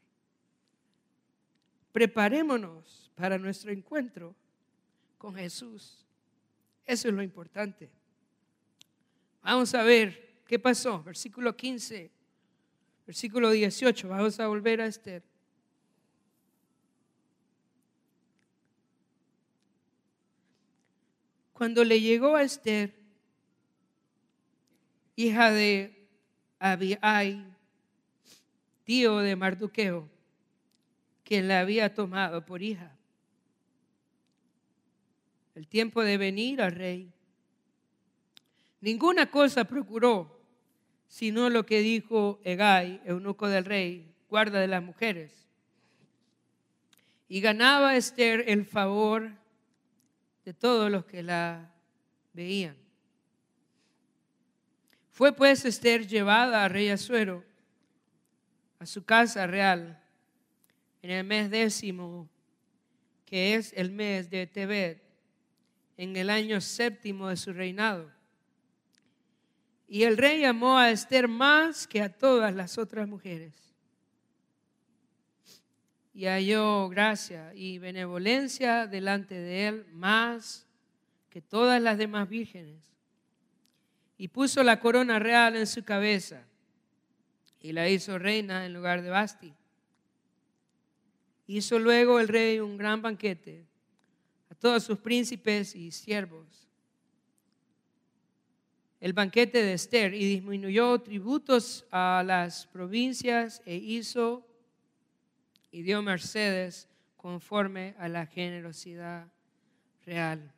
Preparémonos 1.91 3.11
para 3.15 3.37
nuestro 3.37 3.71
encuentro 3.71 4.35
con 5.23 5.35
Jesús. 5.35 6.05
Eso 6.85 7.07
es 7.07 7.13
lo 7.13 7.23
importante. 7.23 7.89
Vamos 9.41 9.73
a 9.73 9.81
ver 9.81 10.41
qué 10.45 10.59
pasó. 10.59 11.01
Versículo 11.01 11.55
15, 11.55 12.11
versículo 13.07 13.49
18. 13.49 14.09
Vamos 14.09 14.37
a 14.41 14.47
volver 14.47 14.81
a 14.81 14.85
Esther. 14.85 15.23
Cuando 21.53 21.85
le 21.85 22.01
llegó 22.01 22.35
a 22.35 22.43
Esther, 22.43 22.93
hija 25.15 25.51
de 25.51 26.05
Abiai, 26.59 27.45
tío 28.83 29.19
de 29.19 29.37
Marduqueo, 29.37 30.09
quien 31.23 31.47
la 31.47 31.61
había 31.61 31.93
tomado 31.93 32.45
por 32.45 32.61
hija 32.61 32.93
el 35.55 35.67
tiempo 35.67 36.03
de 36.03 36.17
venir 36.17 36.61
al 36.61 36.71
rey. 36.71 37.11
Ninguna 38.81 39.29
cosa 39.29 39.65
procuró, 39.65 40.41
sino 41.07 41.49
lo 41.49 41.65
que 41.65 41.79
dijo 41.79 42.39
Egay, 42.43 43.01
eunuco 43.05 43.47
del 43.47 43.65
rey, 43.65 44.13
guarda 44.29 44.59
de 44.59 44.67
las 44.67 44.83
mujeres. 44.83 45.47
Y 47.27 47.39
ganaba 47.39 47.95
Esther 47.95 48.43
el 48.47 48.65
favor 48.65 49.31
de 50.43 50.53
todos 50.53 50.91
los 50.91 51.05
que 51.05 51.23
la 51.23 51.71
veían. 52.33 52.75
Fue 55.11 55.31
pues 55.33 55.63
Esther 55.65 56.07
llevada 56.07 56.65
a 56.65 56.69
rey 56.69 56.89
Azuero 56.89 57.43
a 58.79 58.85
su 58.85 59.05
casa 59.05 59.45
real 59.47 60.01
en 61.03 61.11
el 61.11 61.23
mes 61.23 61.51
décimo, 61.51 62.27
que 63.25 63.55
es 63.55 63.73
el 63.73 63.91
mes 63.91 64.29
de 64.29 64.47
Tebet, 64.47 65.02
en 66.03 66.15
el 66.15 66.29
año 66.29 66.61
séptimo 66.61 67.29
de 67.29 67.37
su 67.37 67.53
reinado. 67.53 68.11
Y 69.87 70.03
el 70.03 70.17
rey 70.17 70.43
amó 70.43 70.77
a 70.77 70.91
Esther 70.91 71.27
más 71.27 71.87
que 71.87 72.01
a 72.01 72.09
todas 72.09 72.53
las 72.53 72.77
otras 72.77 73.07
mujeres. 73.07 73.53
Y 76.13 76.25
halló 76.25 76.89
gracia 76.89 77.53
y 77.55 77.79
benevolencia 77.79 78.87
delante 78.87 79.35
de 79.35 79.67
él 79.67 79.85
más 79.91 80.67
que 81.29 81.41
todas 81.41 81.81
las 81.81 81.97
demás 81.97 82.29
vírgenes. 82.29 82.93
Y 84.17 84.27
puso 84.27 84.63
la 84.63 84.79
corona 84.79 85.19
real 85.19 85.55
en 85.55 85.67
su 85.67 85.83
cabeza 85.83 86.45
y 87.59 87.71
la 87.71 87.89
hizo 87.89 88.19
reina 88.19 88.65
en 88.65 88.73
lugar 88.73 89.01
de 89.01 89.09
Basti. 89.09 89.53
Hizo 91.47 91.79
luego 91.79 92.19
el 92.19 92.27
rey 92.27 92.59
un 92.59 92.77
gran 92.77 93.01
banquete 93.01 93.65
todos 94.55 94.83
sus 94.83 94.99
príncipes 94.99 95.75
y 95.75 95.91
siervos. 95.91 96.67
El 98.99 99.13
banquete 99.13 99.63
de 99.63 99.73
Esther 99.73 100.13
y 100.13 100.25
disminuyó 100.25 100.99
tributos 100.99 101.85
a 101.91 102.23
las 102.25 102.67
provincias 102.67 103.61
e 103.65 103.75
hizo 103.75 104.47
y 105.71 105.81
dio 105.81 106.01
mercedes 106.01 106.87
conforme 107.17 107.95
a 107.97 108.07
la 108.07 108.25
generosidad 108.25 109.27
real. 110.05 110.53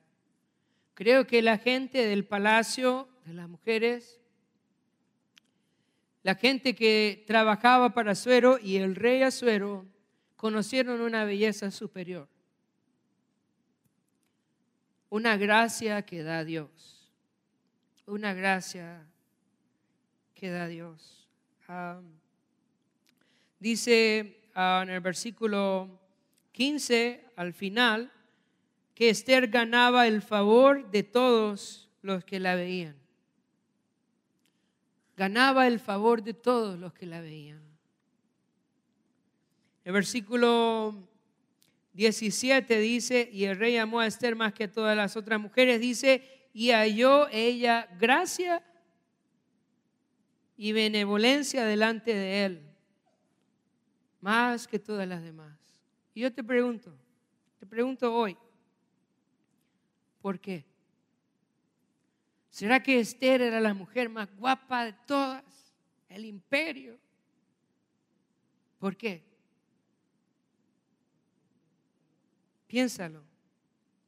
Creo 0.94 1.26
que 1.28 1.42
la 1.42 1.58
gente 1.58 2.06
del 2.06 2.26
palacio, 2.26 3.08
de 3.26 3.34
las 3.34 3.50
mujeres, 3.50 4.20
la 6.24 6.36
gente 6.36 6.74
que 6.74 7.24
trabajaba 7.28 7.94
para 7.94 8.14
Azuero 8.14 8.58
y 8.60 8.78
el 8.78 8.96
rey 8.96 9.22
Azuero 9.22 9.86
conocieron 10.36 11.02
una 11.02 11.24
belleza 11.24 11.70
superior, 11.70 12.28
una 15.16 15.38
gracia 15.38 16.02
que 16.02 16.24
da 16.24 16.44
Dios, 16.44 17.10
una 18.06 18.34
gracia 18.34 19.08
que 20.34 20.50
da 20.50 20.68
Dios. 20.68 21.30
Ah, 21.70 22.02
dice 23.58 24.50
ah, 24.56 24.82
en 24.84 24.90
el 24.90 25.00
versículo 25.00 26.02
15, 26.52 27.32
al 27.38 27.54
final, 27.54 28.12
que 28.94 29.10
Esther 29.10 29.48
ganaba 29.48 30.06
el 30.06 30.22
favor 30.22 30.92
de 30.92 31.04
todos 31.04 31.90
los 32.02 32.26
que 32.26 32.42
la 32.42 32.56
veían 32.56 33.06
ganaba 35.18 35.66
el 35.66 35.80
favor 35.80 36.24
de 36.24 36.34
todos 36.34 36.78
los 36.78 36.94
que 36.94 37.06
la 37.06 37.22
veían. 37.22 37.62
El 39.86 39.94
versículo 39.94 41.08
17 41.96 42.78
dice, 42.80 43.30
y 43.32 43.46
el 43.46 43.58
rey 43.58 43.78
amó 43.78 44.02
a 44.02 44.08
Esther 44.08 44.36
más 44.36 44.54
que 44.54 44.66
a 44.66 44.72
todas 44.72 44.98
las 44.98 45.16
otras 45.16 45.40
mujeres, 45.40 45.80
dice, 45.80 46.50
y 46.54 46.72
halló 46.72 47.30
ella 47.30 47.88
gracia 47.98 48.62
y 50.58 50.74
benevolencia 50.74 51.64
delante 51.64 52.14
de 52.14 52.46
él, 52.46 52.62
más 54.20 54.68
que 54.68 54.78
todas 54.78 55.08
las 55.08 55.24
demás. 55.24 55.58
Y 56.14 56.22
yo 56.22 56.34
te 56.34 56.44
pregunto, 56.44 56.94
te 57.60 57.66
pregunto 57.66 58.14
hoy, 58.14 58.38
¿por 60.22 60.38
qué? 60.38 60.66
¿Será 62.50 62.84
que 62.84 63.00
Esther 63.00 63.42
era 63.42 63.62
la 63.62 63.74
mujer 63.74 64.10
más 64.10 64.34
guapa 64.36 64.86
de 64.86 64.94
todas? 65.06 65.74
El 66.10 66.26
imperio. 66.26 66.98
¿Por 68.80 68.98
qué? 68.98 69.35
Piénsalo. 72.76 73.24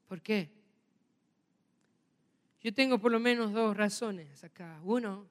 ¿Por 0.10 0.22
qué? 0.22 0.50
Yo 2.60 2.74
tengo 2.74 3.00
por 3.00 3.14
lo 3.14 3.18
menos 3.18 3.54
dos 3.54 3.78
razones 3.78 4.44
acá. 4.44 4.82
Uno, 4.84 5.26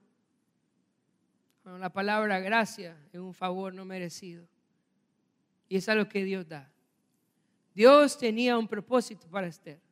la 1.62 1.90
palabra 1.90 2.40
gracia 2.40 2.96
es 3.12 3.20
un 3.20 3.34
favor 3.34 3.74
no 3.74 3.84
merecido. 3.84 4.48
Y 5.68 5.76
es 5.76 5.86
algo 5.90 6.08
que 6.08 6.24
Dios 6.24 6.48
da. 6.48 6.72
Dios 7.74 8.16
tenía 8.16 8.56
un 8.56 8.66
propósito 8.66 9.28
para 9.28 9.48
Esther. 9.48 9.82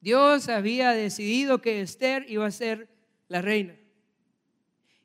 Dios 0.00 0.48
había 0.48 0.92
decidido 0.92 1.60
que 1.60 1.80
Esther 1.80 2.24
iba 2.28 2.46
a 2.46 2.52
ser 2.52 2.88
la 3.26 3.42
reina. 3.42 3.74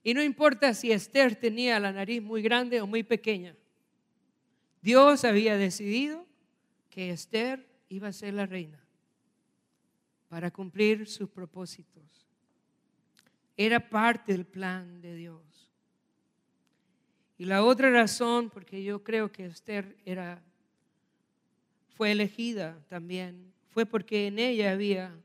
Y 0.04 0.14
no 0.14 0.22
importa 0.22 0.76
si 0.76 0.92
Esther 0.92 1.36
tenía 1.36 1.80
la 1.80 1.92
nariz 1.92 2.22
muy 2.22 2.44
grande 2.44 2.80
o 2.80 2.86
muy 2.86 3.02
pequeña. 3.02 3.56
Dios 4.84 5.26
había 5.26 5.58
decidido 5.58 6.30
que 6.92 7.10
Esther 7.10 7.66
iba 7.90 8.10
a 8.10 8.14
ser 8.14 8.36
la 8.36 8.46
reina 8.46 8.80
para 10.30 10.52
cumplir 10.52 11.08
sus 11.08 11.28
propósitos. 11.28 12.04
Era 13.58 13.90
parte 13.90 14.32
del 14.34 14.46
plan 14.46 15.02
de 15.02 15.16
Dios. 15.16 15.42
Y 17.40 17.46
la 17.46 17.64
otra 17.64 17.90
razón, 17.90 18.52
porque 18.52 18.84
yo 18.84 19.04
creo 19.04 19.32
que 19.32 19.48
Esther 19.48 19.98
era, 20.06 20.44
fue 21.96 22.12
elegida 22.12 22.78
también 22.88 23.52
fue 23.72 23.86
porque 23.86 24.28
en 24.28 24.38
ella 24.38 24.72
había 24.72 25.16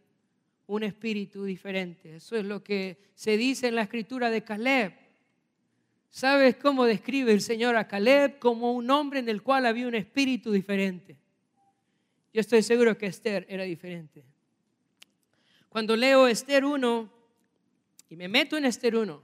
un 0.68 0.82
espíritu 0.84 1.44
diferente. 1.44 2.16
Eso 2.16 2.36
es 2.36 2.44
lo 2.44 2.62
que 2.62 2.96
se 3.14 3.36
dice 3.36 3.68
en 3.68 3.74
la 3.74 3.82
escritura 3.82 4.30
de 4.30 4.42
Caleb. 4.42 4.92
¿Sabes 6.10 6.56
cómo 6.56 6.84
describe 6.84 7.32
el 7.32 7.40
Señor 7.40 7.76
a 7.76 7.88
Caleb? 7.88 8.38
Como 8.38 8.72
un 8.72 8.88
hombre 8.90 9.18
en 9.18 9.28
el 9.28 9.42
cual 9.42 9.66
había 9.66 9.88
un 9.88 9.96
espíritu 9.96 10.52
diferente. 10.52 11.16
Yo 12.36 12.40
estoy 12.40 12.62
seguro 12.62 12.98
que 12.98 13.06
Esther 13.06 13.46
era 13.48 13.64
diferente. 13.64 14.22
Cuando 15.70 15.96
leo 15.96 16.28
Esther 16.28 16.66
1 16.66 17.10
y 18.10 18.16
me 18.16 18.28
meto 18.28 18.58
en 18.58 18.66
Esther 18.66 18.94
1 18.94 19.22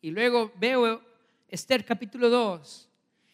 y 0.00 0.10
luego 0.10 0.50
veo 0.56 1.02
Esther 1.46 1.84
capítulo 1.84 2.30
2 2.30 2.88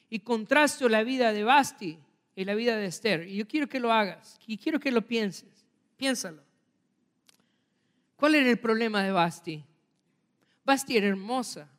y 0.09 0.19
contrasto 0.19 0.89
la 0.89 1.05
vida 1.05 1.33
de 1.33 1.45
Basti 1.45 1.97
y 2.35 2.45
la 2.45 2.57
vida 2.57 2.77
de 2.77 2.87
Esther. 2.87 3.29
Y 3.29 3.37
yo 3.37 3.47
quiero 3.47 3.69
que 3.69 3.79
lo 3.79 3.93
hagas 3.93 4.37
y 4.49 4.59
quiero 4.59 4.81
que 4.81 4.91
lo 4.91 5.07
pienses. 5.07 5.65
Piénsalo. 5.97 6.43
¿Cuál 8.17 8.35
era 8.35 8.51
el 8.51 8.59
problema 8.59 9.05
de 9.05 9.13
Basti? 9.13 9.65
Basti 10.65 10.97
era 10.97 11.07
hermosa. 11.07 11.71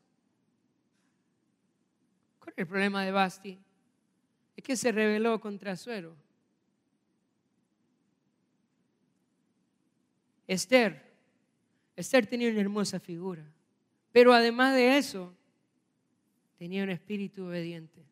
¿Cuál 2.40 2.54
era 2.56 2.64
el 2.64 2.68
problema 2.68 3.04
de 3.04 3.12
Basti? 3.12 3.60
Es 4.56 4.64
que 4.64 4.78
se 4.78 4.94
rebeló 4.94 5.42
contra 5.42 5.76
Suero. 5.76 6.31
Esther. 10.54 11.02
Esther 11.96 12.26
tenía 12.26 12.50
una 12.50 12.60
hermosa 12.60 13.00
figura. 13.00 13.46
Pero 14.12 14.34
además 14.34 14.76
de 14.76 14.98
eso, 14.98 15.34
tenía 16.58 16.84
un 16.84 16.90
espíritu 16.90 17.46
obediente. 17.46 18.04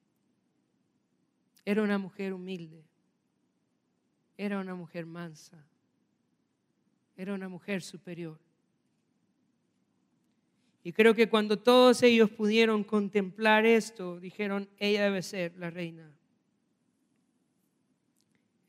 Era 1.66 1.84
una 1.84 1.98
mujer 1.98 2.34
humilde. 2.34 2.82
Era 4.38 4.60
una 4.60 4.74
mujer 4.74 5.06
mansa. 5.06 5.62
Era 7.18 7.34
una 7.34 7.50
mujer 7.50 7.82
superior. 7.82 8.40
Y 10.82 10.94
creo 10.94 11.14
que 11.14 11.28
cuando 11.28 11.60
todos 11.60 12.02
ellos 12.04 12.30
pudieron 12.30 12.86
contemplar 12.86 13.66
esto, 13.66 14.18
dijeron, 14.18 14.70
ella 14.78 15.04
debe 15.04 15.22
ser 15.24 15.58
la 15.58 15.70
reina. 15.70 16.10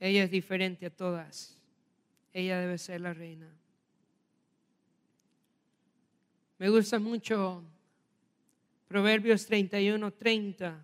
Ella 0.00 0.24
es 0.24 0.30
diferente 0.32 0.86
a 0.86 0.90
todas. 0.90 1.56
Ella 2.32 2.58
debe 2.58 2.76
ser 2.76 3.00
la 3.00 3.14
reina. 3.14 3.59
Me 6.60 6.68
gusta 6.68 6.98
mucho 6.98 7.64
Proverbios 8.86 9.46
31, 9.46 10.12
30. 10.12 10.78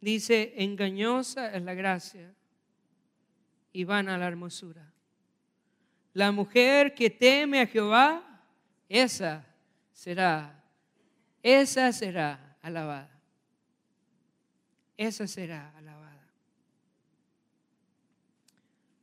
Dice, 0.00 0.54
engañosa 0.56 1.54
es 1.54 1.62
la 1.62 1.74
gracia 1.74 2.34
y 3.72 3.84
vana 3.84 4.18
la 4.18 4.26
hermosura. 4.26 4.92
La 6.14 6.32
mujer 6.32 6.94
que 6.96 7.10
teme 7.10 7.60
a 7.60 7.66
Jehová, 7.68 8.42
esa 8.88 9.46
será, 9.92 10.60
esa 11.40 11.92
será 11.92 12.56
alabada. 12.60 13.16
Esa 14.96 15.28
será 15.28 15.72
alabada. 15.76 16.28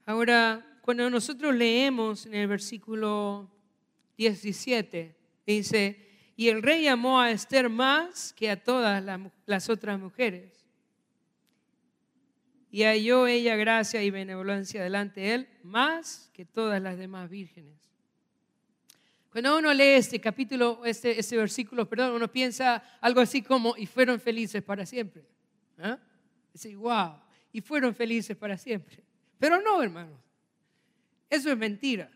Ahora, 0.06 0.80
cuando 0.82 1.10
nosotros 1.10 1.56
leemos 1.56 2.26
en 2.26 2.34
el 2.34 2.48
versículo 2.50 3.50
17, 4.18 5.21
dice, 5.46 6.08
y 6.36 6.50
el 6.50 6.62
rey 6.62 6.88
amó 6.88 7.20
a 7.20 7.32
Esther 7.32 7.70
más 7.70 8.34
que 8.34 8.50
a 8.50 8.64
todas 8.64 9.04
las 9.46 9.70
otras 9.70 10.00
mujeres 10.00 10.62
y 12.72 12.84
halló 12.84 13.28
ella 13.28 13.56
gracia 13.58 14.02
y 14.02 14.10
benevolencia 14.10 14.82
delante 14.82 15.20
de 15.20 15.34
él 15.34 15.48
más 15.62 16.32
que 16.34 16.46
todas 16.46 16.82
las 16.82 16.98
demás 16.98 17.30
vírgenes. 17.30 17.78
Cuando 19.30 19.58
uno 19.58 19.74
lee 19.74 19.96
este 19.96 20.20
capítulo, 20.20 20.82
este, 20.86 21.20
este 21.20 21.38
versículo, 21.38 21.88
perdón, 21.88 22.14
uno 22.14 22.32
piensa 22.32 22.78
algo 23.02 23.22
así 23.22 23.42
como, 23.42 23.76
y 23.78 23.86
fueron 23.86 24.20
felices 24.20 24.64
para 24.64 24.86
siempre. 24.86 25.24
¿Ah? 25.78 25.98
Dice, 26.54 26.76
wow, 26.76 27.16
y 27.52 27.62
fueron 27.62 27.94
felices 27.94 28.36
para 28.36 28.58
siempre. 28.58 29.04
Pero 29.38 29.62
no, 29.62 29.82
hermanos, 29.82 30.20
eso 31.30 31.52
es 31.52 31.58
mentira. 31.58 32.10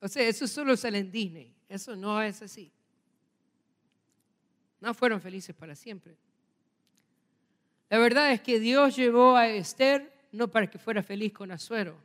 O 0.00 0.08
sea, 0.08 0.26
eso 0.26 0.46
solo 0.48 0.76
sale 0.76 0.98
en 0.98 1.10
Disney, 1.10 1.54
eso 1.72 1.96
no 1.96 2.20
es 2.20 2.42
así. 2.42 2.70
No 4.80 4.92
fueron 4.92 5.20
felices 5.20 5.54
para 5.54 5.74
siempre. 5.74 6.16
La 7.88 7.98
verdad 7.98 8.32
es 8.32 8.40
que 8.42 8.60
Dios 8.60 8.94
llevó 8.94 9.36
a 9.36 9.48
Esther 9.48 10.12
no 10.32 10.48
para 10.48 10.66
que 10.66 10.78
fuera 10.78 11.02
feliz 11.02 11.32
con 11.32 11.50
Azuero. 11.50 11.96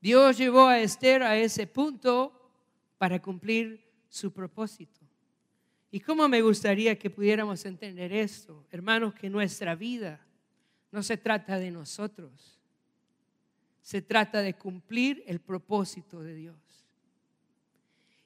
Dios 0.00 0.36
llevó 0.38 0.66
a 0.66 0.80
Esther 0.80 1.22
a 1.22 1.36
ese 1.36 1.66
punto 1.66 2.32
para 2.96 3.20
cumplir 3.20 3.84
su 4.08 4.32
propósito. 4.32 5.00
Y 5.90 6.00
cómo 6.00 6.28
me 6.28 6.42
gustaría 6.42 6.98
que 6.98 7.10
pudiéramos 7.10 7.64
entender 7.64 8.12
esto, 8.12 8.66
hermanos, 8.70 9.14
que 9.14 9.30
nuestra 9.30 9.74
vida 9.74 10.20
no 10.90 11.02
se 11.02 11.16
trata 11.16 11.58
de 11.58 11.70
nosotros, 11.70 12.58
se 13.82 14.02
trata 14.02 14.42
de 14.42 14.54
cumplir 14.54 15.22
el 15.26 15.40
propósito 15.40 16.22
de 16.22 16.34
Dios. 16.34 16.77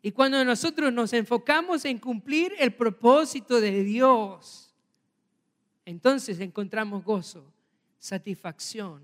Y 0.02 0.10
cuando 0.10 0.44
nosotros 0.44 0.92
nos 0.92 1.12
enfocamos 1.12 1.84
en 1.84 1.98
cumplir 1.98 2.52
el 2.58 2.74
propósito 2.74 3.60
de 3.60 3.84
Dios, 3.84 4.74
entonces 5.84 6.40
encontramos 6.40 7.04
gozo, 7.04 7.52
satisfacción. 7.98 9.00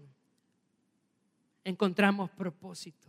encontramos 1.64 2.30
propósito. 2.30 3.08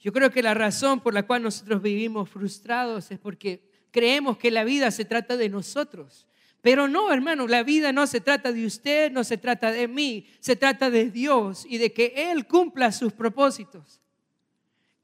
Yo 0.00 0.12
creo 0.12 0.30
que 0.30 0.42
la 0.42 0.54
razón 0.54 1.00
por 1.00 1.14
la 1.14 1.24
cual 1.24 1.42
nosotros 1.42 1.82
vivimos 1.82 2.30
frustrados 2.30 3.10
es 3.10 3.18
porque 3.18 3.68
creemos 3.90 4.38
que 4.38 4.50
la 4.50 4.64
vida 4.64 4.90
se 4.90 5.04
trata 5.04 5.36
de 5.36 5.48
nosotros. 5.48 6.26
Pero 6.60 6.86
no, 6.86 7.12
hermano, 7.12 7.46
la 7.48 7.62
vida 7.62 7.92
no 7.92 8.06
se 8.06 8.20
trata 8.20 8.52
de 8.52 8.64
usted, 8.64 9.10
no 9.10 9.24
se 9.24 9.36
trata 9.36 9.72
de 9.72 9.88
mí, 9.88 10.26
se 10.38 10.54
trata 10.54 10.90
de 10.90 11.10
Dios 11.10 11.66
y 11.68 11.78
de 11.78 11.92
que 11.92 12.30
Él 12.30 12.46
cumpla 12.46 12.92
sus 12.92 13.12
propósitos. 13.12 14.01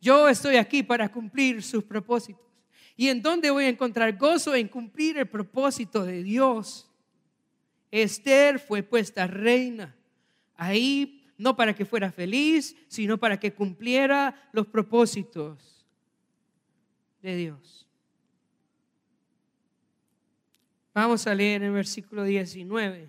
Yo 0.01 0.29
estoy 0.29 0.57
aquí 0.57 0.83
para 0.83 1.11
cumplir 1.11 1.63
sus 1.63 1.85
propósitos. 1.85 2.47
¿Y 2.97 3.09
en 3.09 3.23
dónde 3.23 3.51
voy 3.51 3.65
a 3.65 3.69
encontrar 3.69 4.17
gozo? 4.17 4.55
En 4.55 4.69
cumplir 4.69 5.19
el 5.19 5.29
propósito 5.29 6.05
de 6.05 6.23
Dios. 6.23 6.91
Esther 7.91 8.59
fue 8.59 8.83
puesta 8.83 9.27
reina. 9.27 9.97
Ahí 10.57 11.25
no 11.37 11.57
para 11.57 11.75
que 11.75 11.85
fuera 11.85 12.11
feliz, 12.11 12.77
sino 12.89 13.19
para 13.19 13.39
que 13.39 13.55
cumpliera 13.55 14.51
los 14.53 14.67
propósitos 14.67 15.87
de 17.23 17.37
Dios. 17.37 17.87
Vamos 20.93 21.27
a 21.29 21.35
leer 21.35 21.63
el 21.63 21.71
versículo 21.71 22.25
19. 22.25 23.09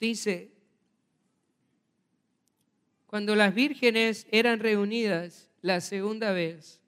Dice, 0.00 0.53
cuando 3.14 3.36
las 3.36 3.54
vírgenes 3.54 4.26
eran 4.32 4.58
reunidas 4.58 5.48
la 5.62 5.80
segunda 5.80 6.32
vez, 6.32 6.80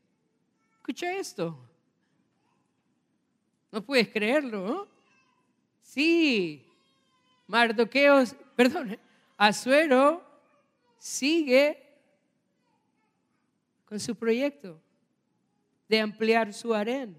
escucha 0.75 1.13
esto, 1.13 1.57
no 3.71 3.81
puedes 3.81 4.09
creerlo, 4.09 4.67
¿no? 4.67 4.89
Sí, 5.83 6.67
Mardoqueo, 7.47 8.25
perdón, 8.57 8.99
Azuero 9.37 10.21
sigue 10.99 11.81
con 13.85 14.01
su 14.01 14.17
proyecto 14.17 14.83
de 15.89 16.01
ampliar 16.01 16.53
su 16.53 16.75
harén. 16.75 17.17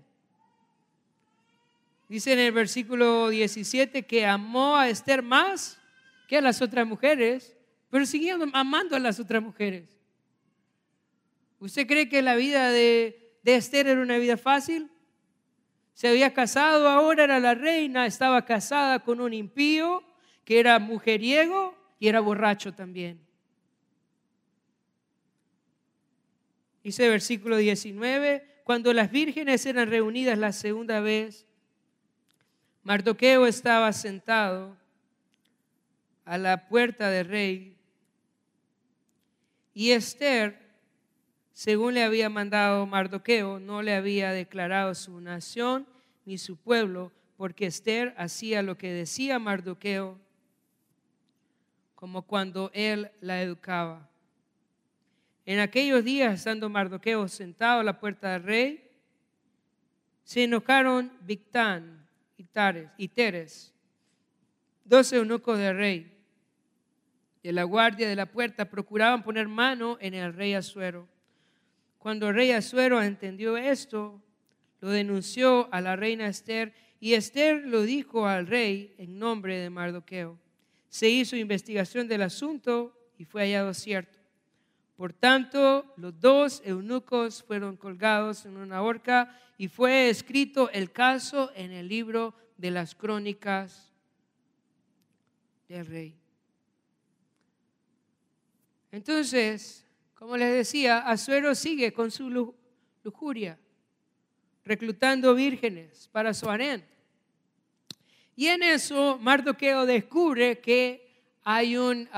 Dice 2.10 2.34
en 2.34 2.40
el 2.40 2.52
versículo 2.52 3.30
17 3.30 4.06
que 4.06 4.26
amó 4.26 4.76
a 4.76 4.90
Esther 4.90 5.24
más 5.24 5.80
que 6.28 6.36
a 6.36 6.42
las 6.42 6.62
otras 6.62 6.86
mujeres, 6.86 7.57
pero 7.90 8.06
siguió 8.06 8.38
amando 8.54 8.96
a 8.96 9.00
las 9.00 9.20
otras 9.20 9.42
mujeres. 9.42 9.98
¿Usted 11.60 11.88
cree 11.88 12.10
que 12.10 12.22
la 12.22 12.36
vida 12.36 12.72
de, 12.72 13.38
de 13.44 13.56
Esther 13.56 13.88
era 13.88 14.02
una 14.02 14.18
vida 14.18 14.38
fácil? 14.38 14.92
Se 15.94 16.08
había 16.08 16.34
casado, 16.34 16.90
ahora 16.90 17.24
era 17.24 17.40
la 17.40 17.56
reina, 17.56 18.06
estaba 18.06 18.46
casada 18.46 19.00
con 19.00 19.20
un 19.20 19.34
impío 19.34 20.04
que 20.44 20.60
era 20.60 20.78
mujeriego 20.80 21.76
y 22.00 22.08
era 22.08 22.20
borracho 22.20 22.74
también. 22.74 23.20
Dice 26.84 27.10
versículo 27.10 27.58
19, 27.58 28.62
cuando 28.64 28.94
las 28.94 29.12
vírgenes 29.12 29.66
eran 29.66 29.90
reunidas 29.90 30.38
la 30.38 30.52
segunda 30.52 31.00
vez, 31.00 31.46
Mardoqueo 32.84 33.48
estaba 33.48 33.92
sentado 33.92 34.78
a 36.24 36.38
la 36.38 36.68
puerta 36.68 37.10
del 37.10 37.28
rey 37.28 37.77
y 39.78 39.92
Esther, 39.92 40.58
según 41.54 41.94
le 41.94 42.04
había 42.04 42.32
mandado 42.32 42.88
Mardoqueo, 42.88 43.60
no 43.60 43.84
le 43.84 43.94
había 43.94 44.32
declarado 44.32 44.96
su 44.96 45.22
nación 45.22 45.86
ni 46.26 46.40
su 46.40 46.58
pueblo, 46.58 47.12
porque 47.38 47.68
Esther 47.68 48.16
hacía 48.18 48.64
lo 48.64 48.76
que 48.76 48.92
decía 48.92 49.38
Mardoqueo, 49.38 50.18
como 51.94 52.24
cuando 52.24 52.72
él 52.74 53.12
la 53.22 53.40
educaba. 53.44 54.10
En 55.46 55.60
aquellos 55.60 56.04
días, 56.04 56.34
estando 56.34 56.70
Mardoqueo 56.70 57.28
sentado 57.28 57.82
a 57.82 57.84
la 57.84 58.00
puerta 58.00 58.32
del 58.32 58.42
rey, 58.42 58.90
se 60.24 60.46
enojaron 60.46 61.12
Victán 61.22 62.04
y 62.98 63.08
Teres, 63.10 63.76
dos 64.84 65.14
eunucos 65.14 65.60
del 65.60 65.78
rey, 65.78 66.17
de 67.48 67.54
la 67.54 67.64
guardia 67.64 68.10
de 68.10 68.16
la 68.18 68.26
puerta, 68.26 68.70
procuraban 68.70 69.24
poner 69.24 69.48
mano 69.48 69.98
en 70.02 70.14
el 70.14 70.34
rey 70.34 70.54
Azuero. 70.54 71.08
Cuando 71.98 72.28
el 72.28 72.36
rey 72.36 72.52
Azuero 72.52 73.02
entendió 73.02 73.56
esto, 73.56 74.22
lo 74.82 74.90
denunció 74.90 75.70
a 75.72 75.80
la 75.80 75.96
reina 75.96 76.28
Esther 76.28 76.74
y 77.00 77.14
Esther 77.14 77.66
lo 77.66 77.84
dijo 77.84 78.28
al 78.28 78.48
rey 78.48 78.94
en 78.98 79.18
nombre 79.18 79.58
de 79.60 79.70
Mardoqueo. 79.70 80.38
Se 80.90 81.08
hizo 81.08 81.38
investigación 81.38 82.10
del 82.10 82.24
asunto 82.24 82.94
y 83.18 83.24
fue 83.24 83.44
hallado 83.44 83.74
cierto. 83.74 84.20
Por 84.98 85.14
tanto, 85.14 85.86
los 85.96 86.20
dos 86.20 86.62
eunucos 86.66 87.44
fueron 87.44 87.78
colgados 87.78 88.46
en 88.46 88.58
una 88.58 88.82
horca 88.82 89.40
y 89.58 89.70
fue 89.70 90.10
escrito 90.10 90.70
el 90.72 90.92
caso 90.92 91.54
en 91.56 91.72
el 91.72 91.88
libro 91.88 92.34
de 92.58 92.72
las 92.72 92.94
crónicas 92.94 93.94
del 95.70 95.86
rey. 95.86 96.27
Entonces, 98.92 99.86
como 100.16 100.38
les 100.38 100.54
decía, 100.54 101.00
Azuero 101.00 101.54
sigue 101.56 101.94
con 101.94 102.10
su 102.10 102.56
lujuria, 103.04 103.60
reclutando 104.64 105.36
vírgenes 105.36 106.08
para 106.12 106.34
su 106.34 106.50
harén. 106.50 106.84
Y 108.36 108.48
en 108.48 108.64
eso 108.64 109.18
Mardoqueo 109.20 109.86
descubre 109.86 110.60
que 110.60 111.24
hay 111.44 111.78
un 111.78 112.10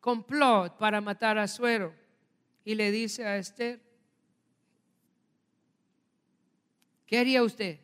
complot 0.00 0.76
para 0.78 1.00
matar 1.00 1.38
a 1.38 1.48
Suero 1.48 1.94
y 2.64 2.74
le 2.74 2.90
dice 2.90 3.24
a 3.24 3.36
Esther, 3.36 3.80
¿qué 7.06 7.18
haría 7.18 7.42
usted? 7.42 7.78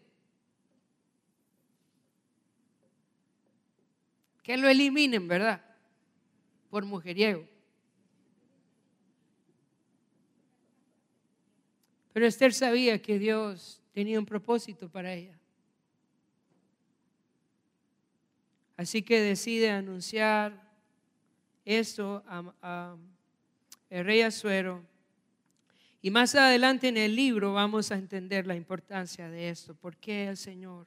Que 4.43 4.57
lo 4.57 4.69
eliminen, 4.69 5.29
¿verdad? 5.29 5.65
Por 6.69 6.85
mujeriego. 6.85 7.52
Pero 12.13 12.27
Esther 12.27 12.53
sabía 12.53 13.01
que 13.01 13.19
Dios 13.19 13.81
tenía 13.93 14.19
un 14.19 14.27
propósito 14.27 14.89
para 14.89 15.13
ella. 15.13 15.39
Así 18.77 19.03
que 19.03 19.21
decide 19.21 19.71
anunciar 19.71 20.61
esto 21.65 22.23
a, 22.27 22.97
rey 23.91 24.23
Azuero. 24.23 24.83
Y 26.01 26.11
más 26.11 26.35
adelante 26.35 26.89
en 26.89 26.97
el 26.97 27.15
libro 27.15 27.53
vamos 27.53 27.93
a 27.93 27.95
entender 27.95 28.47
la 28.47 28.57
importancia 28.57 29.29
de 29.29 29.51
esto, 29.51 29.75
por 29.75 29.97
qué 29.97 30.27
el 30.27 30.37
Señor 30.37 30.87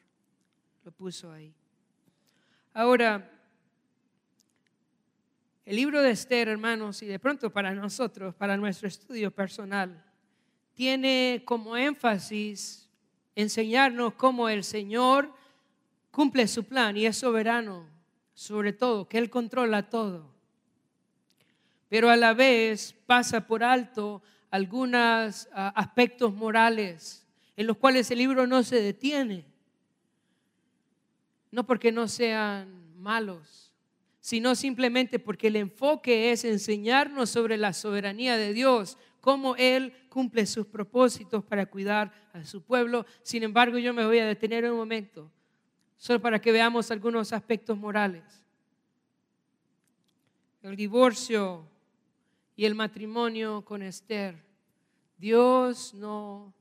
lo 0.84 0.92
puso 0.92 1.32
ahí. 1.32 1.54
Ahora, 2.74 3.32
el 5.64 5.76
libro 5.78 6.02
de 6.02 6.12
Esther, 6.12 6.50
hermanos, 6.50 7.02
y 7.02 7.06
de 7.06 7.18
pronto 7.18 7.50
para 7.50 7.74
nosotros, 7.74 8.36
para 8.36 8.58
nuestro 8.58 8.88
estudio 8.88 9.32
personal, 9.32 10.04
tiene 10.76 11.42
como 11.46 11.76
énfasis 11.76 12.88
enseñarnos 13.36 14.14
cómo 14.14 14.48
el 14.50 14.64
Señor 14.64 15.34
cumple 16.12 16.48
su 16.48 16.64
plan 16.64 16.96
y 16.96 17.06
es 17.08 17.18
soberano 17.18 17.88
sobre 18.34 18.74
todo, 18.74 19.08
que 19.08 19.18
Él 19.18 19.30
controla 19.30 19.90
todo 19.90 20.36
pero 21.90 22.10
a 22.10 22.16
la 22.16 22.34
vez 22.34 22.94
pasa 23.06 23.48
por 23.48 23.64
alto 23.64 24.22
algunos 24.50 25.48
ah, 25.54 25.72
aspectos 25.76 26.34
morales 26.34 27.26
en 27.56 27.68
los 27.68 27.78
cuales 27.78 28.10
el 28.12 28.18
libro 28.18 28.48
no 28.48 28.64
se 28.64 28.82
detiene. 28.82 29.46
No 31.52 31.66
porque 31.66 31.92
no 31.94 32.10
sean 32.10 32.94
malos, 32.98 33.72
sino 34.20 34.56
simplemente 34.56 35.20
porque 35.20 35.48
el 35.48 35.56
enfoque 35.56 36.32
es 36.32 36.44
enseñarnos 36.44 37.30
sobre 37.30 37.56
la 37.56 37.72
soberanía 37.72 38.36
de 38.36 38.52
Dios, 38.52 38.98
cómo 39.26 39.56
Él 39.56 39.92
cumple 40.08 40.46
sus 40.46 40.68
propósitos 40.68 41.44
para 41.44 41.66
cuidar 41.66 42.14
a 42.32 42.46
su 42.46 42.62
pueblo. 42.62 43.08
Sin 43.24 43.42
embargo, 43.42 43.80
yo 43.80 43.92
me 43.92 44.06
voy 44.06 44.20
a 44.20 44.28
detener 44.28 44.70
un 44.70 44.78
momento, 44.78 45.32
solo 45.98 46.22
para 46.22 46.40
que 46.40 46.52
veamos 46.52 46.92
algunos 46.92 47.34
aspectos 47.34 47.76
morales. 47.76 48.24
El 50.62 50.76
divorcio 50.76 51.68
y 52.56 52.66
el 52.66 52.76
matrimonio 52.76 53.66
con 53.66 53.82
Esther. 53.82 54.36
Dios 55.18 55.96
no 55.96 56.54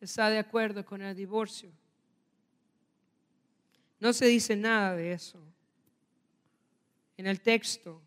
está 0.00 0.30
de 0.30 0.38
acuerdo 0.38 0.84
con 0.84 1.00
el 1.00 1.14
divorcio. 1.14 1.70
No 4.00 4.12
se 4.12 4.26
dice 4.26 4.56
nada 4.56 4.96
de 4.96 5.12
eso 5.12 5.40
en 7.16 7.28
el 7.28 7.40
texto, 7.40 8.02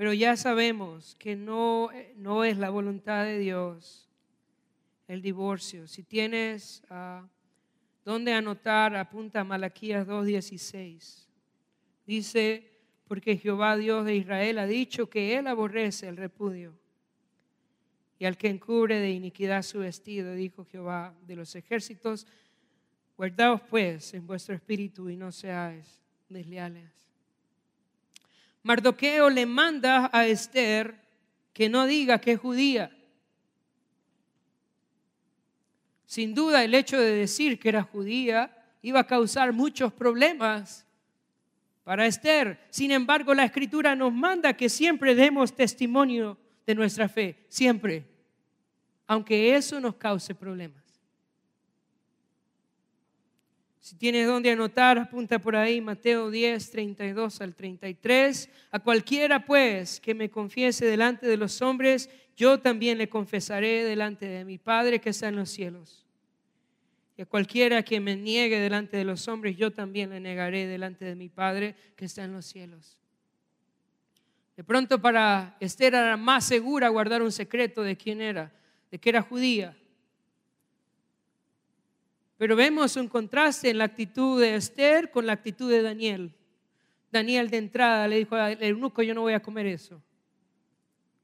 pero 0.00 0.14
ya 0.14 0.34
sabemos 0.34 1.14
que 1.18 1.36
no, 1.36 1.90
no 2.16 2.42
es 2.42 2.56
la 2.56 2.70
voluntad 2.70 3.22
de 3.26 3.38
Dios 3.38 4.08
el 5.06 5.20
divorcio. 5.20 5.86
Si 5.86 6.02
tienes 6.02 6.82
uh, 6.88 7.26
dónde 8.02 8.32
anotar, 8.32 8.96
apunta 8.96 9.40
a 9.40 9.44
Malaquías 9.44 10.08
2.16. 10.08 11.26
Dice, 12.06 12.72
porque 13.08 13.36
Jehová 13.36 13.76
Dios 13.76 14.06
de 14.06 14.16
Israel 14.16 14.60
ha 14.60 14.66
dicho 14.66 15.10
que 15.10 15.36
él 15.36 15.46
aborrece 15.46 16.08
el 16.08 16.16
repudio. 16.16 16.72
Y 18.18 18.24
al 18.24 18.38
que 18.38 18.48
encubre 18.48 19.00
de 19.00 19.10
iniquidad 19.10 19.60
su 19.60 19.80
vestido, 19.80 20.32
dijo 20.32 20.64
Jehová 20.64 21.14
de 21.26 21.36
los 21.36 21.54
ejércitos, 21.56 22.26
guardaos 23.18 23.60
pues 23.68 24.14
en 24.14 24.26
vuestro 24.26 24.54
espíritu 24.54 25.10
y 25.10 25.16
no 25.16 25.30
seáis 25.30 26.00
desleales. 26.30 27.09
Mardoqueo 28.62 29.30
le 29.30 29.46
manda 29.46 30.10
a 30.12 30.26
Esther 30.26 31.00
que 31.52 31.68
no 31.68 31.86
diga 31.86 32.20
que 32.20 32.32
es 32.32 32.40
judía. 32.40 32.90
Sin 36.04 36.34
duda 36.34 36.64
el 36.64 36.74
hecho 36.74 36.98
de 36.98 37.12
decir 37.12 37.58
que 37.58 37.68
era 37.68 37.82
judía 37.82 38.56
iba 38.82 39.00
a 39.00 39.06
causar 39.06 39.52
muchos 39.52 39.92
problemas 39.92 40.86
para 41.84 42.06
Esther. 42.06 42.60
Sin 42.70 42.90
embargo, 42.90 43.34
la 43.34 43.44
escritura 43.44 43.94
nos 43.94 44.12
manda 44.12 44.56
que 44.56 44.68
siempre 44.68 45.14
demos 45.14 45.54
testimonio 45.54 46.36
de 46.66 46.74
nuestra 46.74 47.08
fe, 47.08 47.44
siempre, 47.48 48.04
aunque 49.06 49.56
eso 49.56 49.80
nos 49.80 49.96
cause 49.96 50.34
problemas. 50.34 50.79
Si 53.80 53.96
tienes 53.96 54.26
donde 54.26 54.50
anotar, 54.50 54.98
apunta 54.98 55.38
por 55.38 55.56
ahí 55.56 55.80
Mateo 55.80 56.30
10, 56.30 56.70
32 56.70 57.40
al 57.40 57.54
33. 57.54 58.50
A 58.70 58.78
cualquiera 58.78 59.46
pues 59.46 60.00
que 60.00 60.14
me 60.14 60.28
confiese 60.28 60.84
delante 60.84 61.26
de 61.26 61.38
los 61.38 61.62
hombres, 61.62 62.10
yo 62.36 62.60
también 62.60 62.98
le 62.98 63.08
confesaré 63.08 63.82
delante 63.84 64.26
de 64.26 64.44
mi 64.44 64.58
Padre 64.58 65.00
que 65.00 65.10
está 65.10 65.28
en 65.28 65.36
los 65.36 65.48
cielos. 65.48 66.04
Y 67.16 67.22
a 67.22 67.26
cualquiera 67.26 67.82
que 67.82 68.00
me 68.00 68.16
niegue 68.16 68.60
delante 68.60 68.98
de 68.98 69.04
los 69.04 69.26
hombres, 69.28 69.56
yo 69.56 69.70
también 69.70 70.10
le 70.10 70.20
negaré 70.20 70.66
delante 70.66 71.06
de 71.06 71.14
mi 71.14 71.30
Padre 71.30 71.74
que 71.96 72.04
está 72.04 72.24
en 72.24 72.32
los 72.32 72.44
cielos. 72.44 72.98
De 74.56 74.64
pronto 74.64 75.00
para 75.00 75.56
Esther 75.58 75.94
era 75.94 76.18
más 76.18 76.44
segura 76.44 76.88
guardar 76.88 77.22
un 77.22 77.32
secreto 77.32 77.82
de 77.82 77.96
quién 77.96 78.20
era, 78.20 78.52
de 78.90 78.98
que 78.98 79.08
era 79.08 79.22
judía. 79.22 79.74
Pero 82.40 82.56
vemos 82.56 82.96
un 82.96 83.06
contraste 83.06 83.68
en 83.68 83.76
la 83.76 83.84
actitud 83.84 84.40
de 84.40 84.54
Esther 84.54 85.10
con 85.10 85.26
la 85.26 85.34
actitud 85.34 85.70
de 85.70 85.82
Daniel. 85.82 86.32
Daniel 87.12 87.50
de 87.50 87.58
entrada 87.58 88.08
le 88.08 88.16
dijo 88.16 88.34
al 88.34 88.56
eunuco, 88.62 89.02
yo 89.02 89.12
no 89.12 89.20
voy 89.20 89.34
a 89.34 89.42
comer 89.42 89.66
eso, 89.66 90.02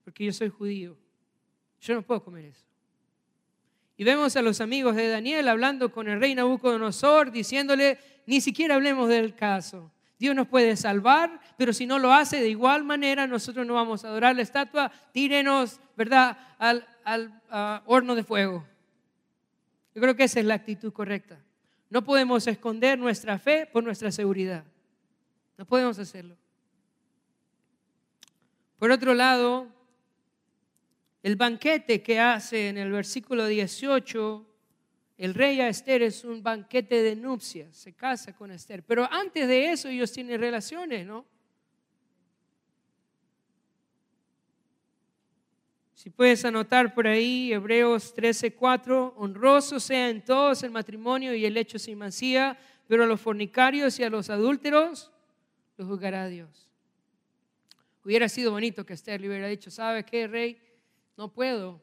porque 0.05 0.27
yo 0.27 0.33
soy 0.35 0.51
judío. 0.51 0.95
Yo 1.81 1.95
no 1.95 2.03
puedo 2.03 2.23
comer 2.23 2.45
eso. 2.45 2.67
Y 3.97 4.05
vemos 4.05 4.37
a 4.37 4.43
los 4.43 4.61
amigos 4.61 4.95
de 4.95 5.09
Daniel 5.09 5.49
hablando 5.49 5.91
con 5.91 6.07
el 6.07 6.21
rey 6.21 6.35
Nabucodonosor, 6.35 7.33
diciéndole, 7.33 7.99
ni 8.27 8.43
siquiera 8.43 8.75
hablemos 8.75 9.09
del 9.09 9.35
caso. 9.35 9.91
Dios 10.19 10.37
nos 10.37 10.49
puede 10.49 10.77
salvar, 10.77 11.41
pero 11.57 11.73
si 11.73 11.87
no 11.87 11.99
lo 11.99 12.13
hace 12.13 12.43
de 12.43 12.51
igual 12.51 12.85
manera, 12.85 13.27
nosotros 13.27 13.67
no 13.67 13.73
vamos 13.73 14.05
a 14.05 14.09
adorar 14.09 14.37
la 14.37 14.43
estatua, 14.43 14.93
tírenos, 15.13 15.81
¿verdad?, 15.97 16.37
al, 16.59 16.87
horno 17.87 18.15
de 18.15 18.23
fuego. 18.23 18.76
Yo 19.97 20.03
creo 20.03 20.15
que 20.15 20.25
esa 20.25 20.41
es 20.41 20.45
la 20.45 20.53
actitud 20.53 20.93
correcta. 20.93 21.43
No 21.89 22.05
podemos 22.05 22.47
esconder 22.47 22.99
nuestra 22.99 23.39
fe 23.39 23.65
por 23.65 23.83
nuestra 23.83 24.13
seguridad. 24.13 24.63
No 25.57 25.65
podemos 25.65 25.99
hacerlo. 25.99 26.37
Por 28.79 28.91
otro 28.91 29.15
lado, 29.15 29.69
el 31.23 31.37
banquete 31.37 32.03
que 32.03 32.21
hace 32.21 32.69
en 32.69 32.77
el 32.77 32.93
versículo 32.93 33.47
18, 33.47 34.47
el 35.17 35.33
rey 35.33 35.63
a 35.63 35.69
Esther 35.69 36.03
es 36.03 36.25
un 36.25 36.43
banquete 36.43 37.03
de 37.03 37.17
nupcias, 37.17 37.75
se 37.75 37.95
casa 37.95 38.37
con 38.37 38.51
Esther. 38.51 38.83
Pero 38.83 39.11
antes 39.11 39.49
de 39.49 39.73
eso 39.73 39.89
ellos 39.89 40.13
tienen 40.13 40.39
relaciones, 40.39 41.07
¿no? 41.07 41.25
Si 46.07 46.11
puedes 46.11 46.45
anotar 46.45 46.95
por 46.95 47.09
ahí, 47.09 47.53
Hebreos 47.53 48.15
13:4, 48.15 49.15
honroso 49.17 49.81
sea 49.81 50.09
en 50.09 50.25
todos 50.25 50.63
el 50.63 50.71
matrimonio 50.71 51.35
y 51.35 51.45
el 51.45 51.57
hecho 51.57 51.81
sin 51.81 51.99
mancía, 51.99 52.57
pero 52.87 53.03
a 53.03 53.07
los 53.09 53.21
fornicarios 53.21 53.99
y 53.99 54.05
a 54.05 54.09
los 54.09 54.31
adúlteros 54.31 55.11
los 55.77 55.89
juzgará 55.89 56.29
Dios. 56.29 56.71
Hubiera 58.05 58.29
sido 58.29 58.53
bonito 58.53 58.87
que 58.87 58.93
Esther 58.93 59.21
le 59.21 59.27
hubiera 59.27 59.49
dicho, 59.49 59.69
¿sabe 59.69 60.05
qué, 60.05 60.29
rey? 60.29 60.63
No 61.17 61.33
puedo. 61.33 61.83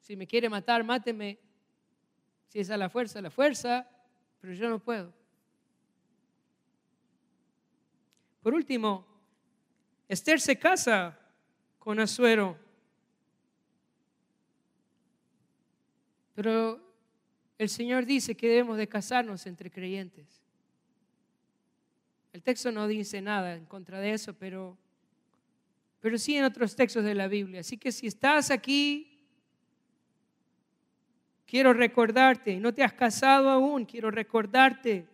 Si 0.00 0.16
me 0.16 0.26
quiere 0.26 0.48
matar, 0.48 0.82
máteme. 0.82 1.38
Si 2.46 2.60
es 2.60 2.70
a 2.70 2.78
la 2.78 2.88
fuerza, 2.88 3.20
la 3.20 3.30
fuerza, 3.30 3.86
pero 4.40 4.54
yo 4.54 4.70
no 4.70 4.78
puedo. 4.78 5.12
Por 8.40 8.54
último, 8.54 9.06
Esther 10.08 10.40
se 10.40 10.58
casa 10.58 11.14
con 11.88 12.00
Azuero. 12.00 12.54
Pero 16.34 16.78
el 17.56 17.70
Señor 17.70 18.04
dice 18.04 18.34
que 18.34 18.46
debemos 18.46 18.76
de 18.76 18.86
casarnos 18.86 19.46
entre 19.46 19.70
creyentes. 19.70 20.42
El 22.34 22.42
texto 22.42 22.70
no 22.72 22.86
dice 22.88 23.22
nada 23.22 23.54
en 23.54 23.64
contra 23.64 24.00
de 24.00 24.12
eso, 24.12 24.34
pero 24.34 24.76
pero 26.00 26.18
sí 26.18 26.36
en 26.36 26.44
otros 26.44 26.76
textos 26.76 27.04
de 27.04 27.14
la 27.14 27.26
Biblia. 27.26 27.60
Así 27.60 27.78
que 27.78 27.90
si 27.90 28.06
estás 28.06 28.50
aquí, 28.50 29.26
quiero 31.46 31.72
recordarte, 31.72 32.60
no 32.60 32.74
te 32.74 32.84
has 32.84 32.92
casado 32.92 33.48
aún, 33.48 33.86
quiero 33.86 34.10
recordarte 34.10 35.06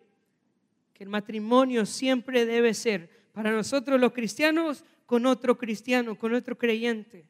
que 0.93 1.05
el 1.05 1.09
matrimonio 1.09 1.87
siempre 1.87 2.45
debe 2.45 2.75
ser 2.75 3.24
para 3.35 3.53
nosotros 3.53 4.01
los 4.01 4.13
cristianos 4.13 4.83
con 5.05 5.27
otro 5.27 5.59
cristiano, 5.59 6.17
con 6.17 6.33
otro 6.33 6.57
creyente. 6.57 7.27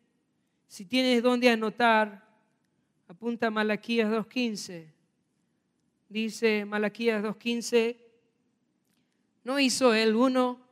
Si 0.69 0.85
tienes 0.85 1.21
donde 1.21 1.51
anotar, 1.51 2.25
apunta 3.09 3.51
Malaquías 3.51 4.09
2.15. 4.09 4.93
Dice 6.09 6.65
Malaquías 6.65 7.25
2.15, 7.25 7.97
¿no 9.43 9.59
hizo 9.59 9.93
él 9.93 10.15
uno 10.15 10.65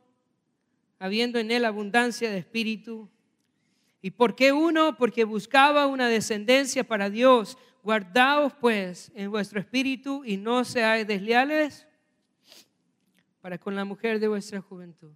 habiendo 1.03 1.37
en 1.37 1.51
él 1.51 1.65
abundancia 1.65 2.31
de 2.31 2.37
espíritu. 2.37 3.09
¿Y 4.01 4.11
por 4.11 4.35
qué 4.35 4.53
uno? 4.53 4.95
Porque 4.97 5.25
buscaba 5.25 5.85
una 5.85 6.07
descendencia 6.07 6.85
para 6.85 7.09
Dios. 7.09 7.57
Guardaos 7.83 8.53
pues 8.53 9.11
en 9.13 9.29
vuestro 9.29 9.59
espíritu 9.59 10.23
y 10.23 10.37
no 10.37 10.63
seáis 10.63 11.05
desleales 11.05 11.85
para 13.41 13.57
con 13.57 13.75
la 13.75 13.83
mujer 13.83 14.21
de 14.21 14.29
vuestra 14.29 14.61
juventud. 14.61 15.11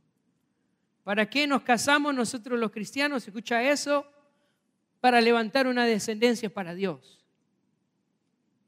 ¿Para 1.08 1.30
qué 1.30 1.48
nos 1.48 1.62
casamos 1.62 2.14
nosotros 2.14 2.60
los 2.60 2.70
cristianos? 2.70 3.26
Escucha 3.26 3.64
eso. 3.64 4.06
Para 5.00 5.22
levantar 5.22 5.66
una 5.66 5.86
descendencia 5.86 6.50
para 6.50 6.76
Dios. 6.76 7.24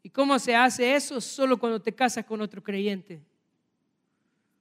¿Y 0.03 0.09
cómo 0.09 0.39
se 0.39 0.55
hace 0.55 0.95
eso? 0.95 1.19
Solo 1.19 1.57
cuando 1.57 1.81
te 1.81 1.93
casas 1.93 2.23
con 2.23 2.39
otro 2.39 2.63
creyente. 2.63 3.19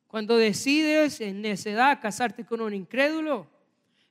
Cuando 0.09 0.37
decides 0.37 1.21
en 1.21 1.41
necedad 1.41 2.01
casarte 2.03 2.45
con 2.45 2.61
un 2.61 2.75
incrédulo, 2.75 3.47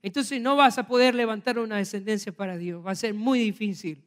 entonces 0.02 0.40
no 0.40 0.56
vas 0.56 0.78
a 0.78 0.88
poder 0.88 1.14
levantar 1.14 1.60
una 1.60 1.76
descendencia 1.76 2.32
para 2.32 2.56
Dios. 2.56 2.86
Va 2.86 2.92
a 2.92 2.96
ser 2.96 3.14
muy 3.14 3.38
difícil. 3.38 4.02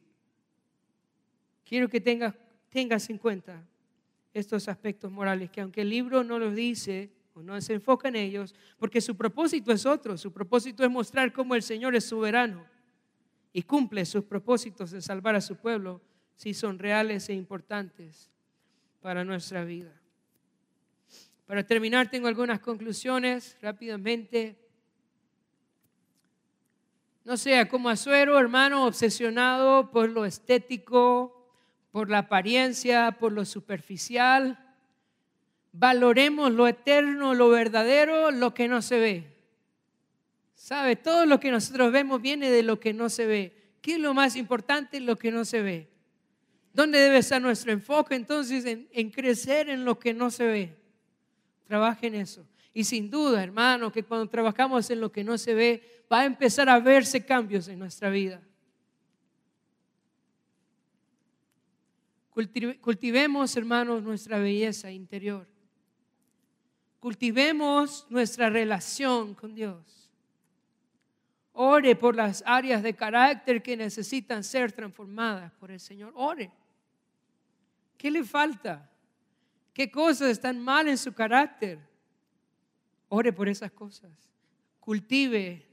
Quiero 1.63 1.87
que 1.87 2.01
tengas, 2.01 2.33
tengas 2.71 3.07
en 3.11 3.19
cuenta 3.19 3.63
estos 4.33 4.67
aspectos 4.67 5.11
morales, 5.11 5.51
que 5.51 5.61
aunque 5.61 5.81
el 5.81 5.89
libro 5.91 6.23
no 6.23 6.39
los 6.39 6.55
dice 6.55 7.11
no 7.35 7.59
se 7.61 7.73
enfoca 7.73 8.09
en 8.09 8.15
ellos, 8.15 8.53
porque 8.77 8.99
su 9.01 9.15
propósito 9.15 9.71
es 9.71 9.85
otro, 9.85 10.17
su 10.17 10.31
propósito 10.31 10.83
es 10.83 10.91
mostrar 10.91 11.31
cómo 11.31 11.55
el 11.55 11.63
Señor 11.63 11.95
es 11.95 12.05
soberano 12.05 12.65
y 13.53 13.63
cumple 13.63 14.05
sus 14.05 14.23
propósitos 14.23 14.91
de 14.91 15.01
salvar 15.01 15.35
a 15.35 15.41
su 15.41 15.55
pueblo 15.55 16.01
si 16.35 16.53
son 16.53 16.79
reales 16.79 17.29
e 17.29 17.33
importantes 17.33 18.29
para 19.01 19.23
nuestra 19.23 19.63
vida. 19.63 19.93
Para 21.45 21.65
terminar, 21.65 22.09
tengo 22.09 22.27
algunas 22.27 22.59
conclusiones 22.59 23.57
rápidamente. 23.61 24.57
No 27.23 27.37
sea 27.37 27.67
como 27.67 27.89
Azuero, 27.89 28.39
hermano, 28.39 28.85
obsesionado 28.85 29.91
por 29.91 30.09
lo 30.09 30.25
estético, 30.25 31.49
por 31.91 32.09
la 32.09 32.19
apariencia, 32.19 33.17
por 33.19 33.33
lo 33.33 33.43
superficial. 33.43 34.70
Valoremos 35.73 36.51
lo 36.51 36.67
eterno, 36.67 37.33
lo 37.33 37.49
verdadero, 37.49 38.31
lo 38.31 38.53
que 38.53 38.67
no 38.67 38.81
se 38.81 38.99
ve. 38.99 39.31
¿Sabe? 40.53 40.95
Todo 40.95 41.25
lo 41.25 41.39
que 41.39 41.51
nosotros 41.51 41.91
vemos 41.91 42.21
viene 42.21 42.51
de 42.51 42.63
lo 42.63 42.79
que 42.79 42.93
no 42.93 43.09
se 43.09 43.25
ve. 43.25 43.75
¿Qué 43.81 43.93
es 43.93 43.99
lo 43.99 44.13
más 44.13 44.35
importante? 44.35 44.99
Lo 44.99 45.15
que 45.15 45.31
no 45.31 45.45
se 45.45 45.61
ve. 45.61 45.89
¿Dónde 46.73 46.99
debe 46.99 47.17
estar 47.17 47.41
nuestro 47.41 47.71
enfoque 47.71 48.15
entonces 48.15 48.65
en, 48.65 48.87
en 48.91 49.09
crecer 49.09 49.69
en 49.69 49.83
lo 49.83 49.97
que 49.97 50.13
no 50.13 50.29
se 50.29 50.45
ve? 50.45 50.77
Trabaje 51.67 52.07
en 52.07 52.15
eso. 52.15 52.45
Y 52.73 52.83
sin 52.83 53.09
duda, 53.09 53.43
hermano, 53.43 53.91
que 53.91 54.03
cuando 54.03 54.29
trabajamos 54.29 54.89
en 54.89 55.01
lo 55.01 55.11
que 55.11 55.23
no 55.23 55.37
se 55.37 55.53
ve, 55.53 56.05
va 56.11 56.21
a 56.21 56.25
empezar 56.25 56.69
a 56.69 56.79
verse 56.79 57.25
cambios 57.25 57.67
en 57.67 57.79
nuestra 57.79 58.09
vida. 58.09 58.41
Cultivemos, 62.31 63.55
hermanos, 63.57 64.01
nuestra 64.03 64.39
belleza 64.39 64.89
interior. 64.89 65.50
Cultivemos 67.01 68.05
nuestra 68.11 68.51
relación 68.51 69.33
con 69.33 69.55
Dios. 69.55 70.07
Ore 71.53 71.95
por 71.95 72.15
las 72.15 72.43
áreas 72.45 72.83
de 72.83 72.93
carácter 72.93 73.63
que 73.63 73.75
necesitan 73.75 74.43
ser 74.43 74.71
transformadas 74.71 75.51
por 75.53 75.71
el 75.71 75.79
Señor. 75.79 76.13
Ore. 76.15 76.51
¿Qué 77.97 78.11
le 78.11 78.23
falta? 78.23 78.87
¿Qué 79.73 79.89
cosas 79.89 80.29
están 80.29 80.59
mal 80.59 80.87
en 80.87 80.97
su 80.99 81.11
carácter? 81.11 81.79
Ore 83.09 83.33
por 83.33 83.49
esas 83.49 83.71
cosas. 83.71 84.11
Cultive 84.79 85.67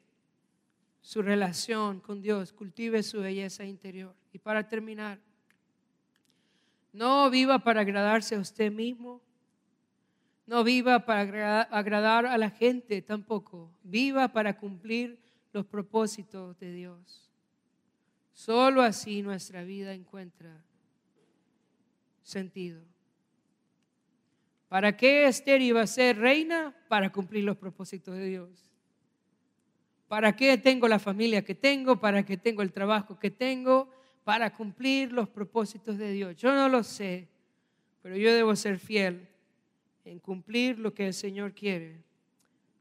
su 1.02 1.20
relación 1.20 2.00
con 2.00 2.22
Dios, 2.22 2.54
cultive 2.54 3.02
su 3.02 3.20
belleza 3.20 3.66
interior. 3.66 4.16
Y 4.32 4.38
para 4.38 4.66
terminar, 4.66 5.20
no 6.90 7.28
viva 7.28 7.58
para 7.58 7.82
agradarse 7.82 8.34
a 8.34 8.40
usted 8.40 8.72
mismo, 8.72 9.20
no 10.48 10.64
viva 10.64 11.04
para 11.04 11.60
agradar 11.64 12.24
a 12.24 12.38
la 12.38 12.48
gente 12.48 13.02
tampoco, 13.02 13.70
viva 13.82 14.28
para 14.28 14.56
cumplir 14.56 15.20
los 15.52 15.66
propósitos 15.66 16.58
de 16.58 16.72
Dios. 16.72 17.30
Solo 18.32 18.80
así 18.80 19.20
nuestra 19.20 19.62
vida 19.62 19.92
encuentra 19.92 20.64
sentido. 22.22 22.82
¿Para 24.68 24.96
qué 24.96 25.26
Esther 25.26 25.60
iba 25.60 25.82
a 25.82 25.86
ser 25.86 26.16
reina? 26.16 26.74
Para 26.88 27.12
cumplir 27.12 27.44
los 27.44 27.58
propósitos 27.58 28.16
de 28.16 28.24
Dios. 28.24 28.70
¿Para 30.08 30.34
qué 30.34 30.56
tengo 30.56 30.88
la 30.88 30.98
familia 30.98 31.44
que 31.44 31.54
tengo? 31.54 32.00
¿Para 32.00 32.24
qué 32.24 32.38
tengo 32.38 32.62
el 32.62 32.72
trabajo 32.72 33.18
que 33.18 33.30
tengo? 33.30 33.90
Para 34.24 34.54
cumplir 34.54 35.12
los 35.12 35.28
propósitos 35.28 35.98
de 35.98 36.10
Dios. 36.10 36.36
Yo 36.36 36.54
no 36.54 36.70
lo 36.70 36.82
sé, 36.82 37.28
pero 38.00 38.16
yo 38.16 38.32
debo 38.32 38.56
ser 38.56 38.78
fiel 38.78 39.28
en 40.10 40.18
cumplir 40.18 40.78
lo 40.78 40.94
que 40.94 41.06
el 41.06 41.14
Señor 41.14 41.52
quiere 41.52 42.02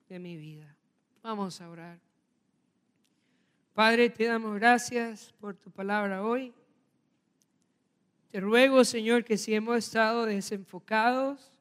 de 0.07 0.19
mi 0.19 0.37
vida. 0.37 0.75
Vamos 1.21 1.59
a 1.59 1.69
orar. 1.69 1.99
Padre, 3.73 4.09
te 4.09 4.25
damos 4.25 4.55
gracias 4.55 5.33
por 5.39 5.55
tu 5.55 5.69
palabra 5.69 6.23
hoy. 6.23 6.53
Te 8.29 8.39
ruego, 8.39 8.83
Señor, 8.83 9.23
que 9.23 9.37
si 9.37 9.53
hemos 9.53 9.77
estado 9.77 10.25
desenfocados, 10.25 11.51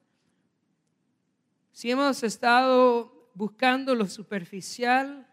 si 1.72 1.90
hemos 1.90 2.22
estado 2.22 3.30
buscando 3.34 3.94
lo 3.94 4.06
superficial, 4.06 5.26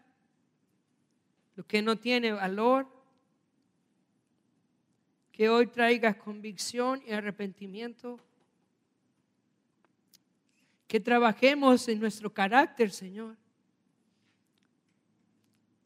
lo 1.56 1.66
que 1.66 1.80
no 1.80 1.96
tiene 1.96 2.32
valor, 2.32 2.86
que 5.32 5.48
hoy 5.48 5.66
traigas 5.66 6.16
convicción 6.16 7.02
y 7.06 7.12
arrepentimiento. 7.12 8.20
Que 10.94 11.00
trabajemos 11.00 11.88
en 11.88 11.98
nuestro 11.98 12.32
carácter, 12.32 12.92
Señor. 12.92 13.36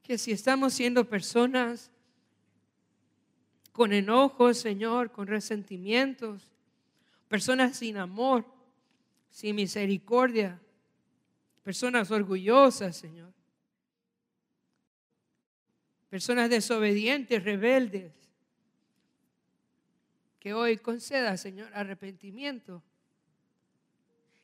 Que 0.03 0.19
si 0.19 0.33
estamos 0.33 0.75
siendo 0.75 1.09
personas 1.09 1.91
con 3.73 3.95
enojos, 3.95 4.59
Señor, 4.59 5.11
con 5.11 5.27
resentimientos, 5.27 6.47
personas 7.27 7.79
sin 7.79 7.97
amor, 7.97 8.45
sin 9.31 9.57
misericordia, 9.57 10.61
personas 11.63 12.11
orgullosas, 12.11 12.95
Señor 12.95 13.33
personas 16.11 16.51
desobedientes, 16.51 17.43
rebeldes. 17.43 18.13
Que 20.39 20.53
hoy 20.53 20.77
conceda, 20.77 21.39
Señor, 21.39 21.71
arrepentimiento 21.73 22.83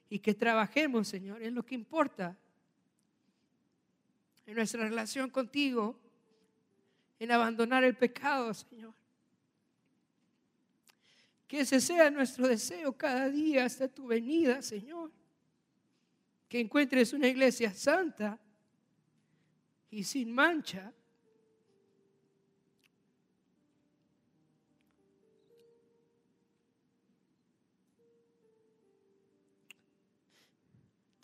y 0.09 0.19
que 0.19 0.35
trabajemos, 0.35 1.09
Señor, 1.09 1.43
en 1.43 1.55
lo 1.55 1.65
que 1.65 1.75
importa, 1.75 2.37
en 4.47 4.55
nuestra 4.55 4.85
relación 4.85 5.31
contigo, 5.31 5.99
en 7.19 7.33
abandonar 7.33 7.85
el 7.85 7.97
pecado, 7.97 8.53
Señor. 8.53 8.93
Que 11.47 11.61
ese 11.61 11.81
sea 11.81 12.11
nuestro 12.11 12.49
deseo 12.49 12.93
cada 12.93 13.29
día 13.29 13.65
hasta 13.65 13.89
tu 13.89 14.07
venida, 14.07 14.63
Señor. 14.63 15.11
Que 16.49 16.61
encuentres 16.61 17.13
una 17.13 17.29
iglesia 17.29 17.73
santa 17.73 18.39
y 19.91 20.05
sin 20.05 20.33
mancha 20.33 20.93